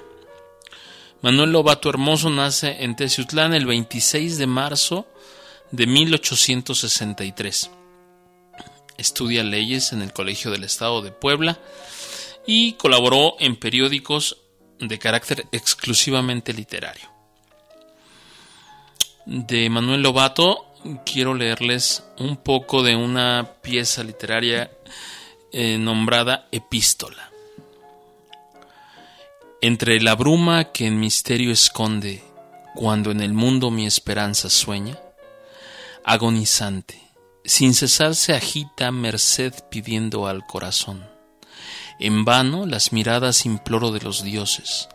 Manuel 1.21 1.51
Lobato 1.51 1.89
Hermoso 1.89 2.29
nace 2.29 2.83
en 2.83 2.95
Teciutlán 2.95 3.53
el 3.53 3.65
26 3.65 4.37
de 4.37 4.47
marzo 4.47 5.07
de 5.71 5.85
1863. 5.87 7.69
Estudia 8.97 9.43
leyes 9.43 9.93
en 9.93 10.01
el 10.01 10.13
Colegio 10.13 10.51
del 10.51 10.63
Estado 10.63 11.01
de 11.01 11.11
Puebla 11.11 11.59
y 12.45 12.73
colaboró 12.73 13.35
en 13.39 13.55
periódicos 13.55 14.37
de 14.81 14.99
carácter 14.99 15.47
exclusivamente 15.51 16.53
literario. 16.53 17.07
De 19.25 19.69
Manuel 19.69 20.01
Lobato 20.01 20.73
quiero 21.05 21.35
leerles 21.35 22.03
un 22.17 22.37
poco 22.37 22.81
de 22.81 22.95
una 22.95 23.53
pieza 23.61 24.03
literaria 24.03 24.71
eh, 25.51 25.77
nombrada 25.77 26.47
Epístola. 26.51 27.29
Entre 29.61 30.01
la 30.01 30.15
bruma 30.15 30.71
que 30.71 30.87
en 30.87 30.99
misterio 30.99 31.51
esconde 31.51 32.23
cuando 32.73 33.11
en 33.11 33.21
el 33.21 33.33
mundo 33.33 33.69
mi 33.69 33.85
esperanza 33.85 34.49
sueña, 34.49 34.97
agonizante, 36.03 36.99
sin 37.45 37.75
cesar 37.75 38.15
se 38.15 38.33
agita 38.33 38.91
merced 38.91 39.53
pidiendo 39.69 40.25
al 40.25 40.43
corazón 40.47 41.10
en 42.01 42.25
vano 42.25 42.65
las 42.65 42.91
miradas 42.91 43.45
imploro 43.45 43.91
de 43.91 44.01
los 44.01 44.23
dioses, 44.23 44.89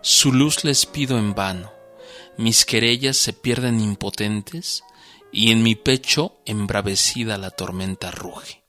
su 0.00 0.32
luz 0.32 0.64
les 0.64 0.86
pido 0.86 1.16
en 1.16 1.34
vano, 1.34 1.72
mis 2.36 2.64
querellas 2.64 3.16
se 3.16 3.32
pierden 3.32 3.80
impotentes, 3.80 4.84
y 5.30 5.52
en 5.52 5.62
mi 5.62 5.74
pecho 5.74 6.40
embravecida 6.46 7.38
la 7.38 7.50
tormenta 7.50 8.10
ruge. 8.10 8.62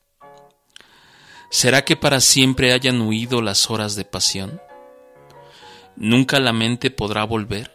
¿Será 1.49 1.83
que 1.83 1.95
para 1.95 2.21
siempre 2.21 2.73
hayan 2.73 3.01
huido 3.01 3.41
las 3.41 3.71
horas 3.71 3.95
de 3.95 4.05
pasión? 4.05 4.61
¿Nunca 5.95 6.39
la 6.39 6.53
mente 6.53 6.91
podrá 6.91 7.23
volver, 7.23 7.73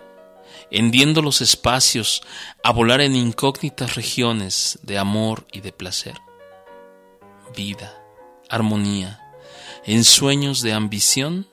hendiendo 0.71 1.23
los 1.23 1.41
espacios, 1.41 2.23
a 2.63 2.71
volar 2.71 3.01
en 3.01 3.17
incógnitas 3.17 3.97
regiones 3.97 4.79
de 4.83 4.99
amor 4.99 5.47
y 5.51 5.61
de 5.61 5.73
placer? 5.73 6.15
Vida, 7.57 8.01
armonía, 8.49 9.24
en 9.87 10.05
sueños 10.05 10.63
de 10.63 10.73
ambición, 10.73 11.47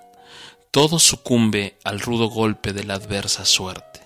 todo 0.72 1.00
sucumbe 1.00 1.78
al 1.84 2.00
rudo 2.00 2.28
golpe 2.28 2.72
de 2.72 2.86
la 2.86 2.94
adversa 2.94 3.46
suerte. 3.46 4.02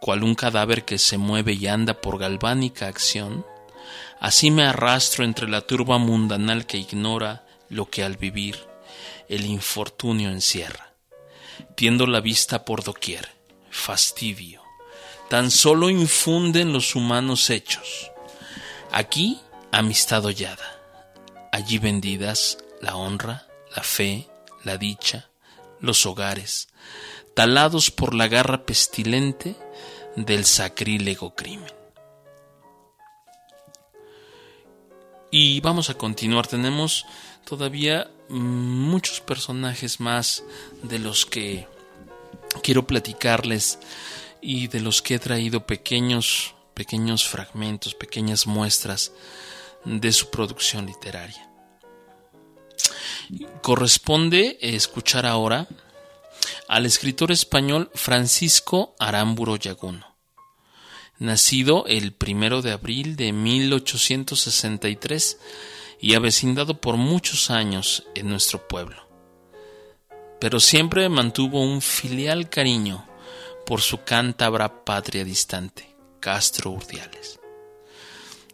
Cual 0.00 0.22
un 0.22 0.34
cadáver 0.34 0.84
que 0.84 0.98
se 0.98 1.18
mueve 1.18 1.52
y 1.52 1.66
anda 1.66 2.00
por 2.00 2.18
galvánica 2.18 2.86
acción, 2.86 3.44
así 4.20 4.50
me 4.50 4.64
arrastro 4.64 5.24
entre 5.24 5.48
la 5.48 5.60
turba 5.60 5.98
mundanal 5.98 6.66
que 6.66 6.78
ignora 6.78 7.46
lo 7.68 7.90
que 7.90 8.04
al 8.04 8.16
vivir 8.16 8.56
el 9.28 9.44
infortunio 9.44 10.30
encierra. 10.30 10.92
Tiendo 11.76 12.06
la 12.06 12.20
vista 12.20 12.64
por 12.64 12.82
doquier, 12.82 13.28
fastidio, 13.70 14.62
tan 15.28 15.50
solo 15.50 15.90
infunden 15.90 16.72
los 16.72 16.94
humanos 16.94 17.50
hechos. 17.50 18.10
Aquí 18.90 19.40
amistad 19.72 20.24
hollada, 20.24 20.80
allí 21.52 21.78
vendidas 21.78 22.58
la 22.84 22.96
honra, 22.96 23.48
la 23.74 23.82
fe, 23.82 24.28
la 24.62 24.76
dicha, 24.76 25.30
los 25.80 26.04
hogares, 26.04 26.68
talados 27.34 27.90
por 27.90 28.14
la 28.14 28.28
garra 28.28 28.66
pestilente 28.66 29.56
del 30.16 30.44
sacrílego 30.44 31.34
crimen. 31.34 31.72
Y 35.30 35.60
vamos 35.60 35.88
a 35.88 35.94
continuar, 35.94 36.46
tenemos 36.46 37.06
todavía 37.46 38.10
muchos 38.28 39.20
personajes 39.20 39.98
más 39.98 40.44
de 40.82 40.98
los 40.98 41.24
que 41.24 41.66
quiero 42.62 42.86
platicarles 42.86 43.78
y 44.42 44.68
de 44.68 44.80
los 44.80 45.00
que 45.00 45.14
he 45.14 45.18
traído 45.18 45.66
pequeños 45.66 46.54
pequeños 46.74 47.26
fragmentos, 47.26 47.94
pequeñas 47.94 48.46
muestras 48.46 49.12
de 49.84 50.12
su 50.12 50.28
producción 50.30 50.86
literaria. 50.86 51.53
Corresponde 53.62 54.58
escuchar 54.60 55.26
ahora 55.26 55.66
al 56.68 56.86
escritor 56.86 57.32
español 57.32 57.90
Francisco 57.94 58.94
Aramburo 58.98 59.56
Yaguno, 59.56 60.16
nacido 61.18 61.86
el 61.86 62.12
primero 62.12 62.62
de 62.62 62.72
abril 62.72 63.16
de 63.16 63.32
1863 63.32 65.38
y 66.00 66.14
avecindado 66.14 66.80
por 66.80 66.96
muchos 66.96 67.50
años 67.50 68.04
en 68.14 68.28
nuestro 68.28 68.66
pueblo. 68.68 69.02
Pero 70.40 70.60
siempre 70.60 71.08
mantuvo 71.08 71.62
un 71.62 71.80
filial 71.80 72.50
cariño 72.50 73.06
por 73.64 73.80
su 73.80 74.04
cántabra 74.04 74.84
patria 74.84 75.24
distante, 75.24 75.96
Castro 76.20 76.70
Urdiales. 76.70 77.40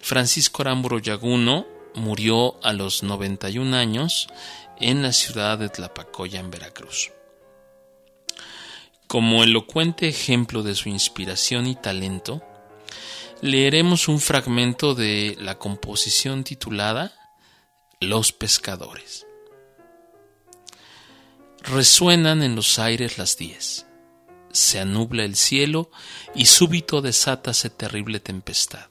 Francisco 0.00 0.62
Aramburo 0.62 0.98
Yaguno 0.98 1.66
murió 1.94 2.62
a 2.64 2.72
los 2.72 3.02
91 3.02 3.76
años 3.76 4.28
en 4.78 5.02
la 5.02 5.12
ciudad 5.12 5.58
de 5.58 5.68
Tlapacoya, 5.68 6.40
en 6.40 6.50
Veracruz. 6.50 7.10
Como 9.06 9.42
elocuente 9.42 10.08
ejemplo 10.08 10.62
de 10.62 10.74
su 10.74 10.88
inspiración 10.88 11.66
y 11.66 11.74
talento, 11.74 12.42
leeremos 13.40 14.08
un 14.08 14.20
fragmento 14.20 14.94
de 14.94 15.36
la 15.40 15.58
composición 15.58 16.44
titulada 16.44 17.12
Los 17.98 18.32
pescadores. 18.32 19.26
Resuenan 21.62 22.42
en 22.42 22.56
los 22.56 22.78
aires 22.78 23.18
las 23.18 23.36
diez, 23.36 23.86
se 24.52 24.80
anubla 24.80 25.24
el 25.24 25.36
cielo 25.36 25.90
y 26.34 26.46
súbito 26.46 27.02
desátase 27.02 27.70
terrible 27.70 28.20
tempestad. 28.20 28.89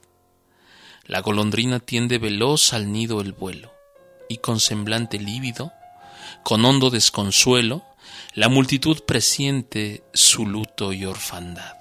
La 1.10 1.22
golondrina 1.22 1.82
tiende 1.82 2.20
veloz 2.20 2.72
al 2.72 2.94
nido 2.94 3.20
el 3.20 3.34
vuelo, 3.34 3.74
y 4.30 4.38
con 4.38 4.62
semblante 4.62 5.20
lívido 5.20 5.74
con 6.44 6.66
hondo 6.66 6.90
desconsuelo, 6.90 7.84
la 8.34 8.50
multitud 8.50 9.04
presiente 9.04 10.04
su 10.14 10.46
luto 10.46 10.94
y 10.94 11.06
orfandad. 11.06 11.76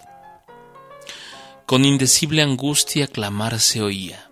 Con 1.66 1.84
indecible 1.84 2.42
angustia 2.42 3.06
clamar 3.06 3.60
se 3.60 3.82
oía. 3.82 4.30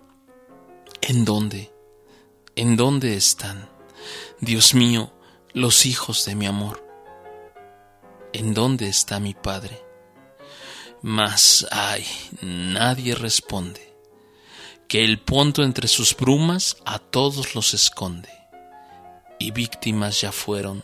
¿En 1.01 1.25
dónde? 1.25 1.71
¿En 2.55 2.75
dónde 2.75 3.15
están, 3.15 3.69
Dios 4.41 4.73
mío, 4.73 5.13
los 5.53 5.85
hijos 5.85 6.25
de 6.25 6.35
mi 6.35 6.47
amor? 6.47 6.83
¿En 8.33 8.53
dónde 8.53 8.89
está 8.89 9.19
mi 9.19 9.33
Padre? 9.33 9.81
Mas, 11.03 11.67
ay, 11.71 12.05
nadie 12.41 13.13
responde, 13.13 13.86
que 14.87 15.03
el 15.03 15.19
ponto 15.19 15.63
entre 15.63 15.87
sus 15.87 16.15
brumas 16.15 16.77
a 16.85 16.99
todos 16.99 17.55
los 17.55 17.73
esconde, 17.73 18.29
y 19.37 19.51
víctimas 19.51 20.21
ya 20.21 20.31
fueron, 20.31 20.83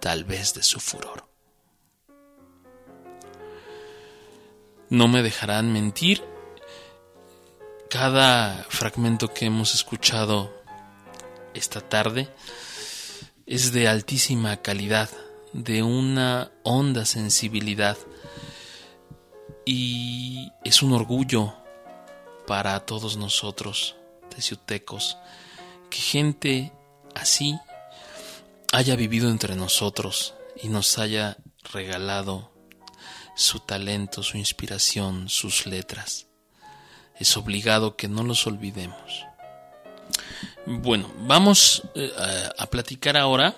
tal 0.00 0.24
vez, 0.24 0.54
de 0.54 0.62
su 0.62 0.80
furor. 0.80 1.28
No 4.88 5.06
me 5.06 5.22
dejarán 5.22 5.72
mentir, 5.72 6.24
cada 7.88 8.64
fragmento 8.68 9.32
que 9.32 9.46
hemos 9.46 9.74
escuchado 9.74 10.52
esta 11.54 11.80
tarde 11.80 12.28
es 13.46 13.72
de 13.72 13.88
altísima 13.88 14.56
calidad, 14.58 15.08
de 15.52 15.82
una 15.82 16.50
honda 16.64 17.04
sensibilidad, 17.04 17.96
y 19.64 20.50
es 20.64 20.82
un 20.82 20.92
orgullo 20.92 21.59
para 22.50 22.80
todos 22.80 23.16
nosotros, 23.16 23.94
teciutecos, 24.28 25.16
que 25.88 25.98
gente 25.98 26.72
así 27.14 27.56
haya 28.72 28.96
vivido 28.96 29.30
entre 29.30 29.54
nosotros 29.54 30.34
y 30.60 30.66
nos 30.66 30.98
haya 30.98 31.36
regalado 31.72 32.50
su 33.36 33.60
talento, 33.60 34.24
su 34.24 34.36
inspiración, 34.36 35.28
sus 35.28 35.64
letras. 35.64 36.26
Es 37.20 37.36
obligado 37.36 37.94
que 37.94 38.08
no 38.08 38.24
los 38.24 38.44
olvidemos. 38.48 39.26
Bueno, 40.66 41.08
vamos 41.18 41.84
eh, 41.94 42.12
a, 42.58 42.66
platicar 42.66 43.16
ahora 43.16 43.54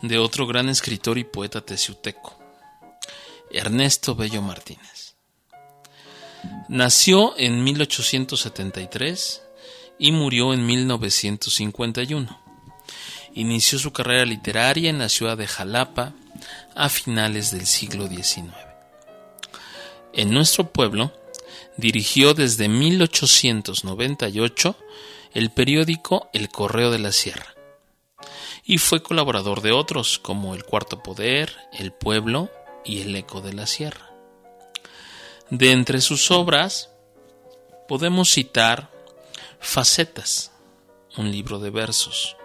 de 0.00 0.16
otro 0.16 0.46
gran 0.46 0.70
escritor 0.70 1.18
y 1.18 1.24
poeta 1.24 1.60
teciuteco, 1.60 2.38
Ernesto 3.50 4.14
Bello 4.14 4.40
Martínez. 4.40 4.99
Nació 6.70 7.34
en 7.36 7.62
1873 7.64 9.42
y 9.98 10.12
murió 10.12 10.54
en 10.54 10.64
1951. 10.64 12.40
Inició 13.34 13.80
su 13.80 13.92
carrera 13.92 14.24
literaria 14.24 14.88
en 14.88 15.00
la 15.00 15.08
ciudad 15.08 15.36
de 15.36 15.48
Jalapa 15.48 16.12
a 16.76 16.88
finales 16.88 17.50
del 17.50 17.66
siglo 17.66 18.06
XIX. 18.06 18.54
En 20.12 20.32
nuestro 20.32 20.70
pueblo 20.70 21.12
dirigió 21.76 22.34
desde 22.34 22.68
1898 22.68 24.76
el 25.34 25.50
periódico 25.50 26.30
El 26.32 26.50
Correo 26.50 26.92
de 26.92 27.00
la 27.00 27.10
Sierra 27.10 27.52
y 28.64 28.78
fue 28.78 29.02
colaborador 29.02 29.60
de 29.60 29.72
otros 29.72 30.20
como 30.20 30.54
El 30.54 30.62
Cuarto 30.62 31.02
Poder, 31.02 31.52
El 31.72 31.90
Pueblo 31.90 32.48
y 32.84 33.00
El 33.00 33.16
Eco 33.16 33.40
de 33.40 33.54
la 33.54 33.66
Sierra. 33.66 34.09
De 35.50 35.72
entre 35.72 36.00
sus 36.00 36.30
obras 36.30 36.90
podemos 37.88 38.30
citar 38.30 38.88
Facetas, 39.58 40.52
un 41.18 41.32
libro 41.32 41.58
de 41.58 41.70
versos, 41.70 42.36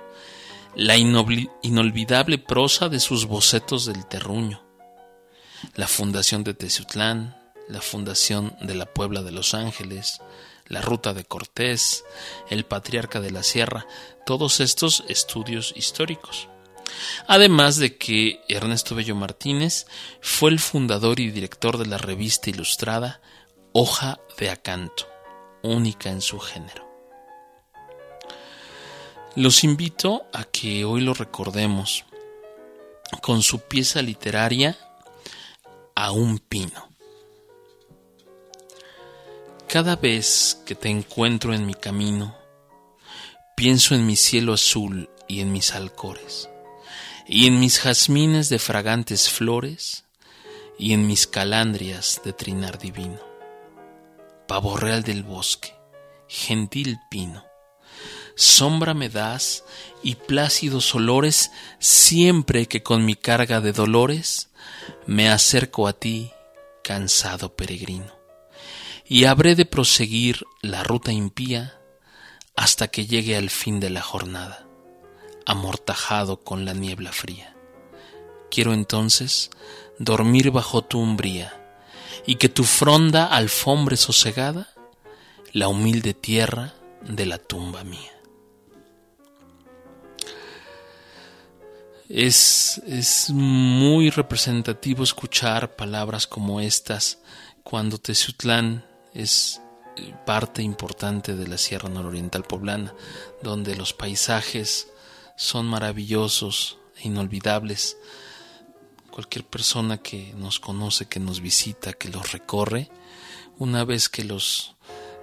la 0.75 0.97
inolvidable 0.97 2.39
prosa 2.39 2.89
de 2.89 2.99
sus 2.99 3.25
bocetos 3.25 3.85
del 3.85 4.07
terruño, 4.07 4.65
la 5.75 5.87
fundación 5.87 6.43
de 6.43 6.55
Teciutlán, 6.55 7.37
la 7.67 7.79
fundación 7.79 8.55
de 8.61 8.73
la 8.73 8.87
Puebla 8.87 9.21
de 9.21 9.31
Los 9.31 9.53
Ángeles, 9.53 10.19
la 10.65 10.81
ruta 10.81 11.13
de 11.13 11.25
Cortés, 11.25 12.05
el 12.49 12.65
patriarca 12.65 13.21
de 13.21 13.29
la 13.29 13.43
Sierra, 13.43 13.85
todos 14.25 14.59
estos 14.59 15.03
estudios 15.07 15.73
históricos. 15.75 16.49
Además 17.27 17.77
de 17.77 17.97
que 17.97 18.41
Ernesto 18.47 18.95
Bello 18.95 19.15
Martínez 19.15 19.85
fue 20.21 20.51
el 20.51 20.59
fundador 20.59 21.19
y 21.19 21.31
director 21.31 21.77
de 21.77 21.85
la 21.85 21.97
revista 21.97 22.49
ilustrada 22.49 23.21
Hoja 23.73 24.19
de 24.37 24.49
Acanto, 24.49 25.07
única 25.61 26.09
en 26.09 26.21
su 26.21 26.39
género. 26.39 26.85
Los 29.35 29.65
invito 29.65 30.25
a 30.31 30.45
que 30.45 30.85
hoy 30.85 31.01
lo 31.01 31.13
recordemos 31.13 32.05
con 33.21 33.41
su 33.41 33.59
pieza 33.59 34.01
literaria 34.01 34.77
A 35.93 36.11
un 36.11 36.39
pino. 36.39 36.89
Cada 39.67 39.97
vez 39.97 40.61
que 40.65 40.75
te 40.75 40.89
encuentro 40.89 41.53
en 41.53 41.65
mi 41.65 41.73
camino, 41.73 42.37
pienso 43.55 43.93
en 43.95 44.05
mi 44.05 44.15
cielo 44.15 44.53
azul 44.53 45.09
y 45.27 45.41
en 45.41 45.51
mis 45.51 45.73
alcores, 45.73 46.49
y 47.27 47.47
en 47.47 47.59
mis 47.59 47.79
jazmines 47.79 48.49
de 48.49 48.59
fragantes 48.59 49.29
flores, 49.29 50.05
y 50.77 50.93
en 50.93 51.07
mis 51.07 51.25
calandrias 51.27 52.21
de 52.25 52.33
trinar 52.33 52.77
divino. 52.79 53.19
Pavo 54.47 54.77
real 54.77 55.03
del 55.03 55.23
bosque, 55.23 55.73
gentil 56.27 56.99
pino, 57.09 57.45
sombra 58.35 58.93
me 58.93 59.09
das 59.09 59.63
y 60.03 60.15
plácidos 60.15 60.93
olores 60.93 61.51
siempre 61.79 62.67
que 62.67 62.83
con 62.83 63.05
mi 63.05 63.15
carga 63.15 63.61
de 63.61 63.71
dolores 63.71 64.49
me 65.07 65.29
acerco 65.29 65.87
a 65.87 65.93
ti, 65.93 66.31
cansado 66.83 67.55
peregrino 67.55 68.15
y 69.07 69.25
habré 69.25 69.55
de 69.55 69.65
proseguir 69.65 70.43
la 70.61 70.83
ruta 70.83 71.11
impía 71.11 71.79
hasta 72.55 72.87
que 72.87 73.05
llegue 73.05 73.35
al 73.35 73.49
fin 73.49 73.79
de 73.79 73.89
la 73.89 74.01
jornada, 74.01 74.64
amortajado 75.45 76.41
con 76.41 76.65
la 76.65 76.73
niebla 76.73 77.11
fría. 77.11 77.55
Quiero 78.49 78.73
entonces 78.73 79.49
dormir 79.99 80.51
bajo 80.51 80.83
tu 80.83 80.99
umbría 80.99 81.61
y 82.25 82.35
que 82.35 82.49
tu 82.49 82.63
fronda 82.63 83.25
alfombre 83.25 83.97
sosegada 83.97 84.69
la 85.51 85.67
humilde 85.67 86.13
tierra 86.13 86.73
de 87.01 87.25
la 87.25 87.37
tumba 87.37 87.83
mía. 87.83 88.11
Es, 92.07 92.81
es 92.85 93.31
muy 93.31 94.11
representativo 94.11 95.03
escuchar 95.03 95.75
palabras 95.75 96.27
como 96.27 96.61
estas 96.61 97.19
cuando 97.63 97.97
Teciutlán 97.97 98.85
es 99.13 99.59
eh, 99.95 100.13
parte 100.25 100.61
importante 100.61 101.35
de 101.35 101.47
la 101.47 101.57
Sierra 101.57 101.89
Nororiental 101.89 102.43
Poblana, 102.43 102.93
donde 103.41 103.75
los 103.75 103.93
paisajes 103.93 104.89
son 105.35 105.65
maravillosos 105.65 106.77
e 106.97 107.07
inolvidables. 107.07 107.97
Cualquier 109.11 109.45
persona 109.45 109.97
que 109.97 110.33
nos 110.37 110.59
conoce, 110.59 111.07
que 111.07 111.19
nos 111.19 111.39
visita, 111.39 111.93
que 111.93 112.09
los 112.09 112.31
recorre, 112.31 112.89
una 113.57 113.85
vez 113.85 114.09
que 114.09 114.23
los 114.23 114.75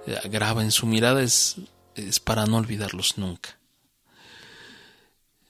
eh, 0.07 0.19
graba 0.29 0.63
en 0.63 0.71
su 0.71 0.85
mirada 0.85 1.21
es, 1.21 1.57
es 1.95 2.19
para 2.19 2.45
no 2.45 2.57
olvidarlos 2.57 3.17
nunca. 3.17 3.57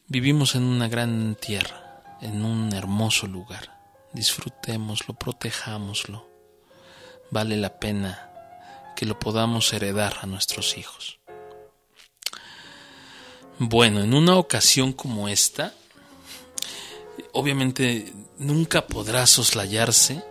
Vivimos 0.08 0.56
en 0.56 0.63
una 0.63 0.88
gran 0.89 1.36
tierra, 1.36 2.04
en 2.21 2.43
un 2.43 2.73
hermoso 2.73 3.28
lugar. 3.28 3.80
Disfrutémoslo, 4.12 5.13
protejámoslo. 5.15 6.28
Vale 7.32 7.58
la 7.58 7.80
pena 7.80 8.30
que 8.95 9.06
lo 9.06 9.17
podamos 9.17 9.73
heredar 9.73 10.17
a 10.21 10.28
nuestros 10.28 10.78
hijos. 10.78 11.19
Bueno, 13.59 14.01
en 14.01 14.15
una 14.15 14.35
ocasión 14.37 14.93
como 14.93 15.27
esta, 15.27 15.75
obviamente 17.33 18.11
nunca 18.39 18.87
podrá 18.87 19.27
soslayarse 19.27 20.23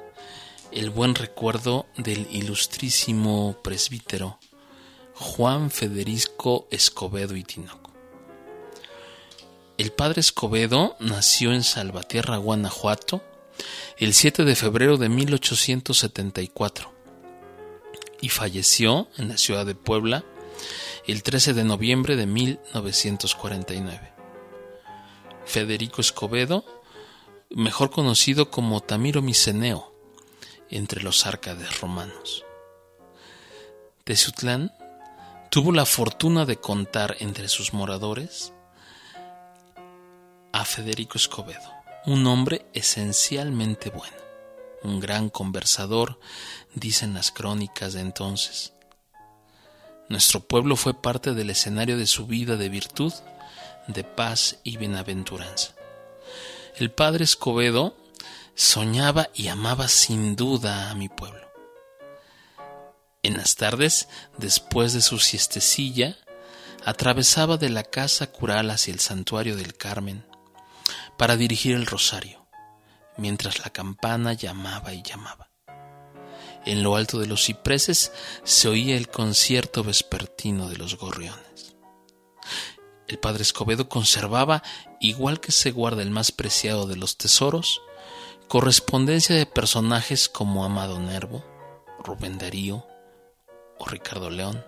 el 0.73 0.91
buen 0.91 1.15
recuerdo 1.15 1.87
del 1.97 2.27
ilustrísimo 2.33 3.57
presbítero 3.63 4.39
Juan 5.15 5.71
Federico 5.71 6.67
Escobedo 6.73 7.37
y. 7.37 7.45
El 9.79 9.93
padre 9.93 10.21
Escobedo 10.21 10.97
nació 10.99 11.53
en 11.53 11.63
Salvatierra, 11.63 12.39
Guanajuato, 12.39 13.23
el 13.99 14.15
7 14.15 14.45
de 14.45 14.57
febrero 14.57 14.97
de 14.97 15.09
1874 15.09 16.93
y 18.21 18.31
falleció 18.31 19.09
en 19.17 19.29
la 19.29 19.39
ciudad 19.39 19.65
de 19.65 19.77
Puebla 19.77 20.25
el 21.07 21.23
13 21.23 21.55
de 21.55 21.65
noviembre 21.65 22.17
de 22.17 22.27
1949. 22.27 24.13
Federico 25.45 26.01
Escobedo, 26.01 26.65
mejor 27.51 27.91
conocido 27.91 28.51
como 28.51 28.81
Tamiro 28.81 29.23
Miceneo, 29.23 29.95
entre 30.71 31.03
los 31.03 31.27
árcades 31.27 31.81
romanos. 31.81 32.45
Teciutlán 34.05 34.73
tuvo 35.51 35.73
la 35.73 35.85
fortuna 35.85 36.45
de 36.45 36.57
contar 36.57 37.17
entre 37.21 37.49
sus 37.49 37.75
moradores 37.75 38.53
a 40.53 40.65
Federico 40.65 41.19
Escobedo, 41.19 41.71
un 42.07 42.27
hombre 42.27 42.67
esencialmente 42.73 43.91
bueno 43.91 44.23
un 44.83 45.01
gran 45.01 45.29
conversador, 45.31 46.19
dicen 46.75 47.15
las 47.15 47.31
crónicas 47.31 47.93
de 47.95 48.01
entonces. 48.01 48.73
Nuestro 50.13 50.41
pueblo 50.41 50.77
fue 50.77 50.93
parte 50.93 51.33
del 51.33 51.49
escenario 51.49 51.97
de 51.97 52.07
su 52.07 52.27
vida 52.27 52.59
de 52.59 52.69
virtud, 52.69 53.15
de 53.87 54.05
paz 54.05 54.59
y 54.63 54.77
bienaventuranza. 54.77 55.73
El 56.77 56.91
padre 56.91 57.25
Escobedo 57.25 57.97
soñaba 58.55 59.31
y 59.33 59.49
amaba 59.49 59.89
sin 59.89 60.37
duda 60.37 60.91
a 60.91 60.95
mi 60.95 61.09
pueblo. 61.09 61.51
En 63.23 63.39
las 63.39 63.57
tardes, 63.57 64.07
después 64.37 64.93
de 64.93 65.01
su 65.01 65.19
siestecilla, 65.19 66.19
atravesaba 66.85 67.57
de 67.57 67.71
la 67.71 67.83
casa 67.83 68.27
cural 68.27 68.69
hacia 68.69 68.93
el 68.93 69.01
santuario 69.01 69.57
del 69.57 69.79
Carmen 69.79 70.27
para 71.17 71.39
dirigir 71.39 71.75
el 71.75 71.87
rosario 71.87 72.47
mientras 73.17 73.61
la 73.61 73.71
campana 73.71 74.35
llamaba 74.35 74.93
y 74.93 75.03
llamaba. 75.03 75.52
En 76.65 76.83
lo 76.83 76.97
alto 76.97 77.19
de 77.19 77.27
los 77.27 77.45
cipreses 77.45 78.13
se 78.45 78.69
oía 78.69 78.97
el 78.97 79.09
concierto 79.09 79.83
vespertino 79.83 80.69
de 80.69 80.77
los 80.77 80.97
gorriones. 80.97 81.77
El 83.09 83.19
padre 83.19 83.43
Escobedo 83.43 83.89
conservaba, 83.89 84.63
igual 85.01 85.41
que 85.41 85.53
se 85.53 85.71
guarda 85.71 86.03
el 86.03 86.11
más 86.11 86.33
preciado 86.33 86.87
de 86.87 86.97
los 86.97 87.17
tesoros, 87.17 87.83
correspondencia 88.49 89.37
de 89.37 89.47
personajes 89.47 90.29
como 90.29 90.65
Amado 90.65 90.99
Nervo, 90.99 91.45
Rubén 92.03 92.39
Darío 92.39 92.87
o 93.79 93.85
Ricardo 93.87 94.31
León, 94.31 94.65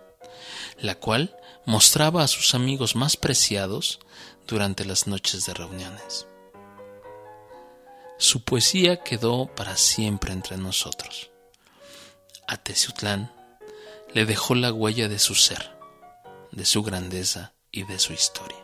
la 0.78 0.94
cual 0.96 1.36
mostraba 1.64 2.22
a 2.22 2.28
sus 2.28 2.54
amigos 2.54 2.96
más 2.96 3.16
preciados 3.16 4.00
durante 4.46 4.84
las 4.84 5.06
noches 5.06 5.46
de 5.46 5.54
reuniones. 5.54 6.26
Su 8.18 8.44
poesía 8.44 9.02
quedó 9.02 9.46
para 9.54 9.76
siempre 9.76 10.32
entre 10.32 10.56
nosotros. 10.56 11.33
A 12.46 12.56
Teciutlán 12.56 13.32
le 14.12 14.26
dejó 14.26 14.54
la 14.54 14.72
huella 14.72 15.08
de 15.08 15.18
su 15.18 15.34
ser, 15.34 15.76
de 16.52 16.64
su 16.64 16.82
grandeza 16.82 17.52
y 17.70 17.84
de 17.84 17.98
su 17.98 18.12
historia. 18.12 18.58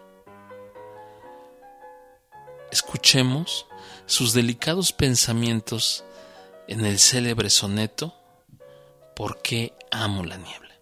Escuchemos 2.70 3.66
sus 4.06 4.32
delicados 4.32 4.92
pensamientos 4.92 6.04
en 6.68 6.84
el 6.84 6.98
célebre 6.98 7.50
soneto 7.50 8.14
¿Por 9.20 9.42
qué 9.42 9.74
amo 9.90 10.24
la 10.24 10.38
niebla? 10.38 10.74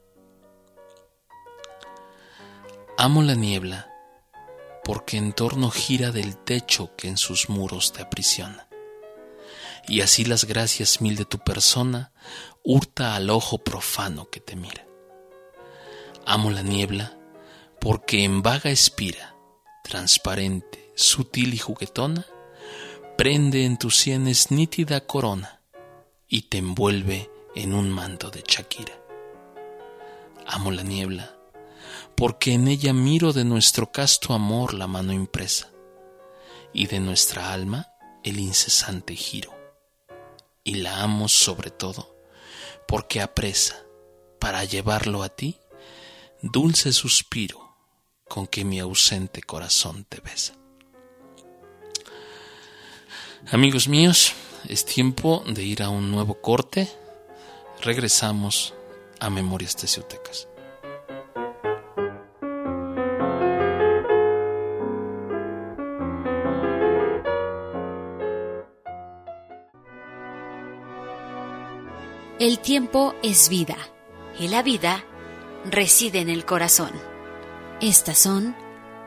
Amo 2.96 3.22
la 3.22 3.34
niebla 3.34 3.90
porque 4.84 5.16
en 5.16 5.32
torno 5.32 5.70
gira 5.70 6.12
del 6.12 6.37
techo 6.37 6.94
que 6.94 7.08
en 7.08 7.16
sus 7.16 7.48
muros 7.48 7.92
te 7.92 8.00
aprisiona. 8.00 8.67
Y 9.88 10.03
así 10.03 10.24
las 10.24 10.44
gracias 10.44 11.01
mil 11.01 11.16
de 11.16 11.24
tu 11.24 11.38
persona 11.38 12.12
hurta 12.62 13.16
al 13.16 13.31
ojo 13.31 13.59
profano 13.59 14.29
que 14.31 14.40
te 14.40 14.55
mira. 14.55 14.87
Amo 16.27 16.51
la 16.51 16.62
niebla 16.62 17.18
porque 17.81 18.24
en 18.24 18.42
vaga 18.42 18.70
espira, 18.70 19.35
transparente, 19.83 20.92
sutil 20.94 21.55
y 21.55 21.59
juguetona, 21.59 22.27
prende 23.16 23.64
en 23.64 23.79
tus 23.79 23.96
sienes 23.96 24.51
nítida 24.51 25.01
corona 25.07 25.62
y 26.29 26.42
te 26.42 26.59
envuelve 26.59 27.31
en 27.55 27.72
un 27.72 27.88
manto 27.88 28.31
de 28.31 28.44
Shakira. 28.46 28.92
Amo 30.46 30.70
la 30.70 30.83
niebla, 30.83 31.35
porque 32.16 32.53
en 32.53 32.68
ella 32.68 32.92
miro 32.92 33.33
de 33.33 33.44
nuestro 33.44 33.90
casto 33.92 34.35
amor 34.35 34.74
la 34.74 34.87
mano 34.87 35.12
impresa, 35.12 35.70
y 36.72 36.87
de 36.87 37.01
nuestra 37.01 37.53
alma 37.53 37.88
el 38.24 38.40
incesante 38.40 39.14
giro. 39.14 39.57
Y 40.68 40.74
la 40.74 41.00
amo 41.00 41.28
sobre 41.28 41.70
todo, 41.70 42.14
porque 42.87 43.22
apresa, 43.22 43.87
para 44.38 44.64
llevarlo 44.64 45.22
a 45.22 45.31
ti, 45.31 45.57
dulce 46.42 46.92
suspiro 46.92 47.74
con 48.28 48.46
que 48.46 48.66
mi 48.66 48.78
ausente 48.78 49.40
corazón 49.42 50.04
te 50.04 50.20
besa. 50.20 50.52
Amigos 53.50 53.88
míos, 53.88 54.35
es 54.68 54.85
tiempo 54.85 55.42
de 55.46 55.62
ir 55.64 55.83
a 55.83 55.88
un 55.88 56.11
nuevo 56.11 56.38
corte 56.42 56.87
regresamos 57.81 58.74
a 59.20 59.31
Memorias 59.31 59.74
Teciutecas. 59.74 60.48
El 72.38 72.61
tiempo 72.61 73.16
es 73.20 73.48
vida 73.48 73.77
y 74.38 74.46
la 74.46 74.62
vida 74.62 75.05
reside 75.68 76.20
en 76.20 76.29
el 76.29 76.44
corazón. 76.44 76.92
Estas 77.81 78.16
son 78.16 78.55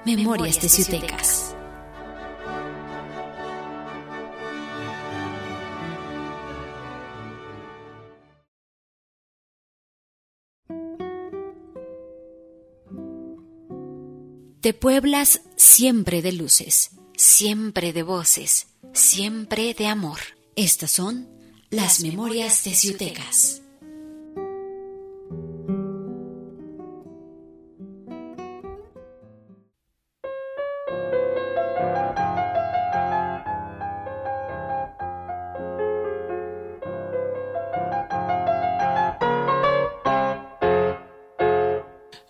Memorias 0.05 0.59
Teciutecas. 0.59 1.55
Te 14.59 14.73
pueblas 14.73 15.41
siempre 15.55 16.21
de 16.21 16.33
luces, 16.33 16.91
siempre 17.15 17.93
de 17.93 18.03
voces, 18.03 18.67
siempre 18.91 19.73
de 19.73 19.87
amor. 19.87 20.19
Estas 20.57 20.91
son 20.91 21.40
las 21.71 22.01
memorias 22.01 22.63
de. 22.63 23.61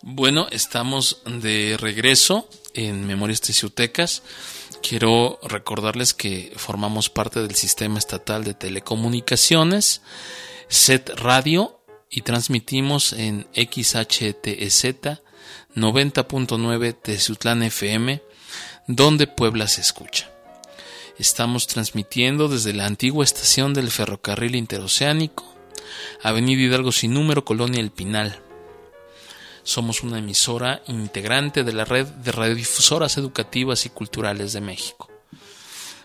Bueno, 0.02 0.46
estamos 0.52 1.20
de 1.26 1.76
regreso 1.78 2.48
en 2.74 3.08
Memorias 3.08 3.40
Teciutecas. 3.40 4.22
Quiero 4.82 5.38
recordarles 5.44 6.12
que 6.12 6.52
formamos 6.56 7.08
parte 7.08 7.40
del 7.40 7.54
Sistema 7.54 8.00
Estatal 8.00 8.42
de 8.42 8.52
Telecomunicaciones, 8.52 10.02
SET 10.68 11.10
Radio, 11.20 11.80
y 12.10 12.22
transmitimos 12.22 13.12
en 13.12 13.46
XHTZ 13.54 15.20
90.9 15.76 16.96
Teciutlán 17.00 17.62
FM, 17.62 18.22
donde 18.88 19.26
Puebla 19.28 19.68
se 19.68 19.80
escucha. 19.80 20.30
Estamos 21.16 21.68
transmitiendo 21.68 22.48
desde 22.48 22.74
la 22.74 22.84
antigua 22.84 23.24
estación 23.24 23.74
del 23.74 23.90
ferrocarril 23.90 24.56
interoceánico, 24.56 25.46
Avenida 26.22 26.60
Hidalgo 26.60 26.90
sin 26.90 27.14
número, 27.14 27.44
Colonia 27.44 27.80
El 27.80 27.92
Pinal 27.92 28.42
somos 29.62 30.02
una 30.02 30.18
emisora 30.18 30.82
integrante 30.88 31.64
de 31.64 31.72
la 31.72 31.84
red 31.84 32.06
de 32.06 32.32
radiodifusoras 32.32 33.16
educativas 33.16 33.86
y 33.86 33.90
culturales 33.90 34.52
de 34.52 34.60
México. 34.60 35.08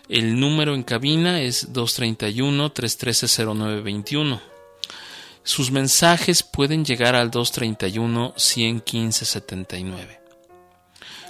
El 0.09 0.39
número 0.39 0.73
en 0.73 0.83
cabina 0.83 1.41
es 1.41 1.73
231-313-0921. 1.73 4.39
Sus 5.43 5.69
mensajes 5.71 6.43
pueden 6.43 6.85
llegar 6.85 7.15
al 7.15 7.31
231-115-79. 7.31 10.19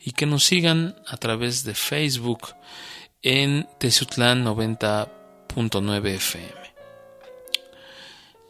y 0.00 0.12
que 0.12 0.26
nos 0.26 0.44
sigan 0.44 0.96
a 1.06 1.16
través 1.16 1.64
de 1.64 1.74
Facebook 1.74 2.54
en 3.22 3.68
Teciutlán 3.78 4.44
90.9 4.44 6.06
FM. 6.14 6.68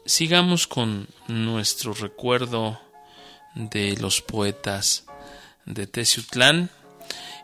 Sigamos 0.04 0.66
con 0.66 1.08
nuestro 1.26 1.94
recuerdo 1.94 2.80
de 3.54 3.96
los 3.96 4.20
poetas 4.22 5.04
de 5.64 5.86
Teciutlán 5.86 6.70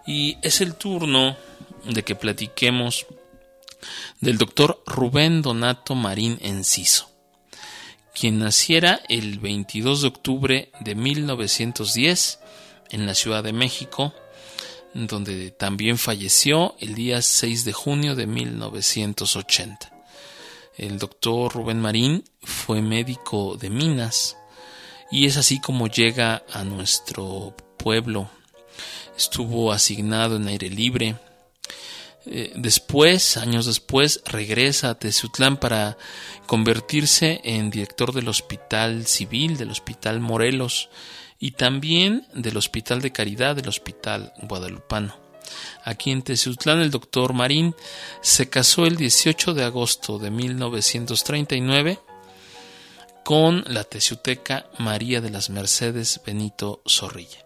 y 0.06 0.38
es 0.42 0.60
el 0.60 0.74
turno 0.74 1.36
de 1.84 2.02
que 2.04 2.14
platiquemos 2.14 3.06
del 4.20 4.38
doctor 4.38 4.82
Rubén 4.86 5.42
Donato 5.42 5.94
Marín 5.94 6.38
Enciso, 6.40 7.10
quien 8.14 8.38
naciera 8.38 9.00
el 9.08 9.38
22 9.38 10.02
de 10.02 10.08
octubre 10.08 10.72
de 10.80 10.94
1910 10.94 12.38
en 12.90 13.06
la 13.06 13.14
Ciudad 13.14 13.42
de 13.42 13.52
México, 13.52 14.14
donde 14.94 15.50
también 15.50 15.98
falleció 15.98 16.76
el 16.80 16.94
día 16.94 17.20
6 17.20 17.64
de 17.64 17.72
junio 17.72 18.14
de 18.14 18.26
1980. 18.26 19.92
El 20.76 20.98
doctor 20.98 21.52
Rubén 21.52 21.80
Marín 21.80 22.24
fue 22.42 22.82
médico 22.82 23.56
de 23.56 23.70
Minas 23.70 24.36
y 25.10 25.26
es 25.26 25.36
así 25.36 25.60
como 25.60 25.86
llega 25.86 26.42
a 26.52 26.64
nuestro 26.64 27.54
pueblo. 27.76 28.28
Estuvo 29.16 29.72
asignado 29.72 30.36
en 30.36 30.48
aire 30.48 30.70
libre. 30.70 31.16
Eh, 32.26 32.52
después, 32.56 33.36
años 33.36 33.66
después, 33.66 34.22
regresa 34.24 34.90
a 34.90 34.98
Teciutlán 34.98 35.58
para 35.58 35.96
convertirse 36.46 37.40
en 37.44 37.70
director 37.70 38.12
del 38.12 38.28
Hospital 38.28 39.06
Civil, 39.06 39.56
del 39.56 39.70
Hospital 39.70 40.20
Morelos, 40.20 40.88
y 41.44 41.50
también 41.50 42.26
del 42.32 42.56
Hospital 42.56 43.02
de 43.02 43.12
Caridad 43.12 43.54
del 43.54 43.68
Hospital 43.68 44.32
Guadalupano. 44.44 45.14
Aquí 45.84 46.10
en 46.10 46.22
Teciutlán 46.22 46.80
el 46.80 46.90
doctor 46.90 47.34
Marín 47.34 47.76
se 48.22 48.48
casó 48.48 48.86
el 48.86 48.96
18 48.96 49.52
de 49.52 49.62
agosto 49.62 50.18
de 50.18 50.30
1939 50.30 52.00
con 53.26 53.62
la 53.66 53.84
teciuteca 53.84 54.70
María 54.78 55.20
de 55.20 55.28
las 55.28 55.50
Mercedes 55.50 56.22
Benito 56.24 56.80
Zorrilla. 56.88 57.44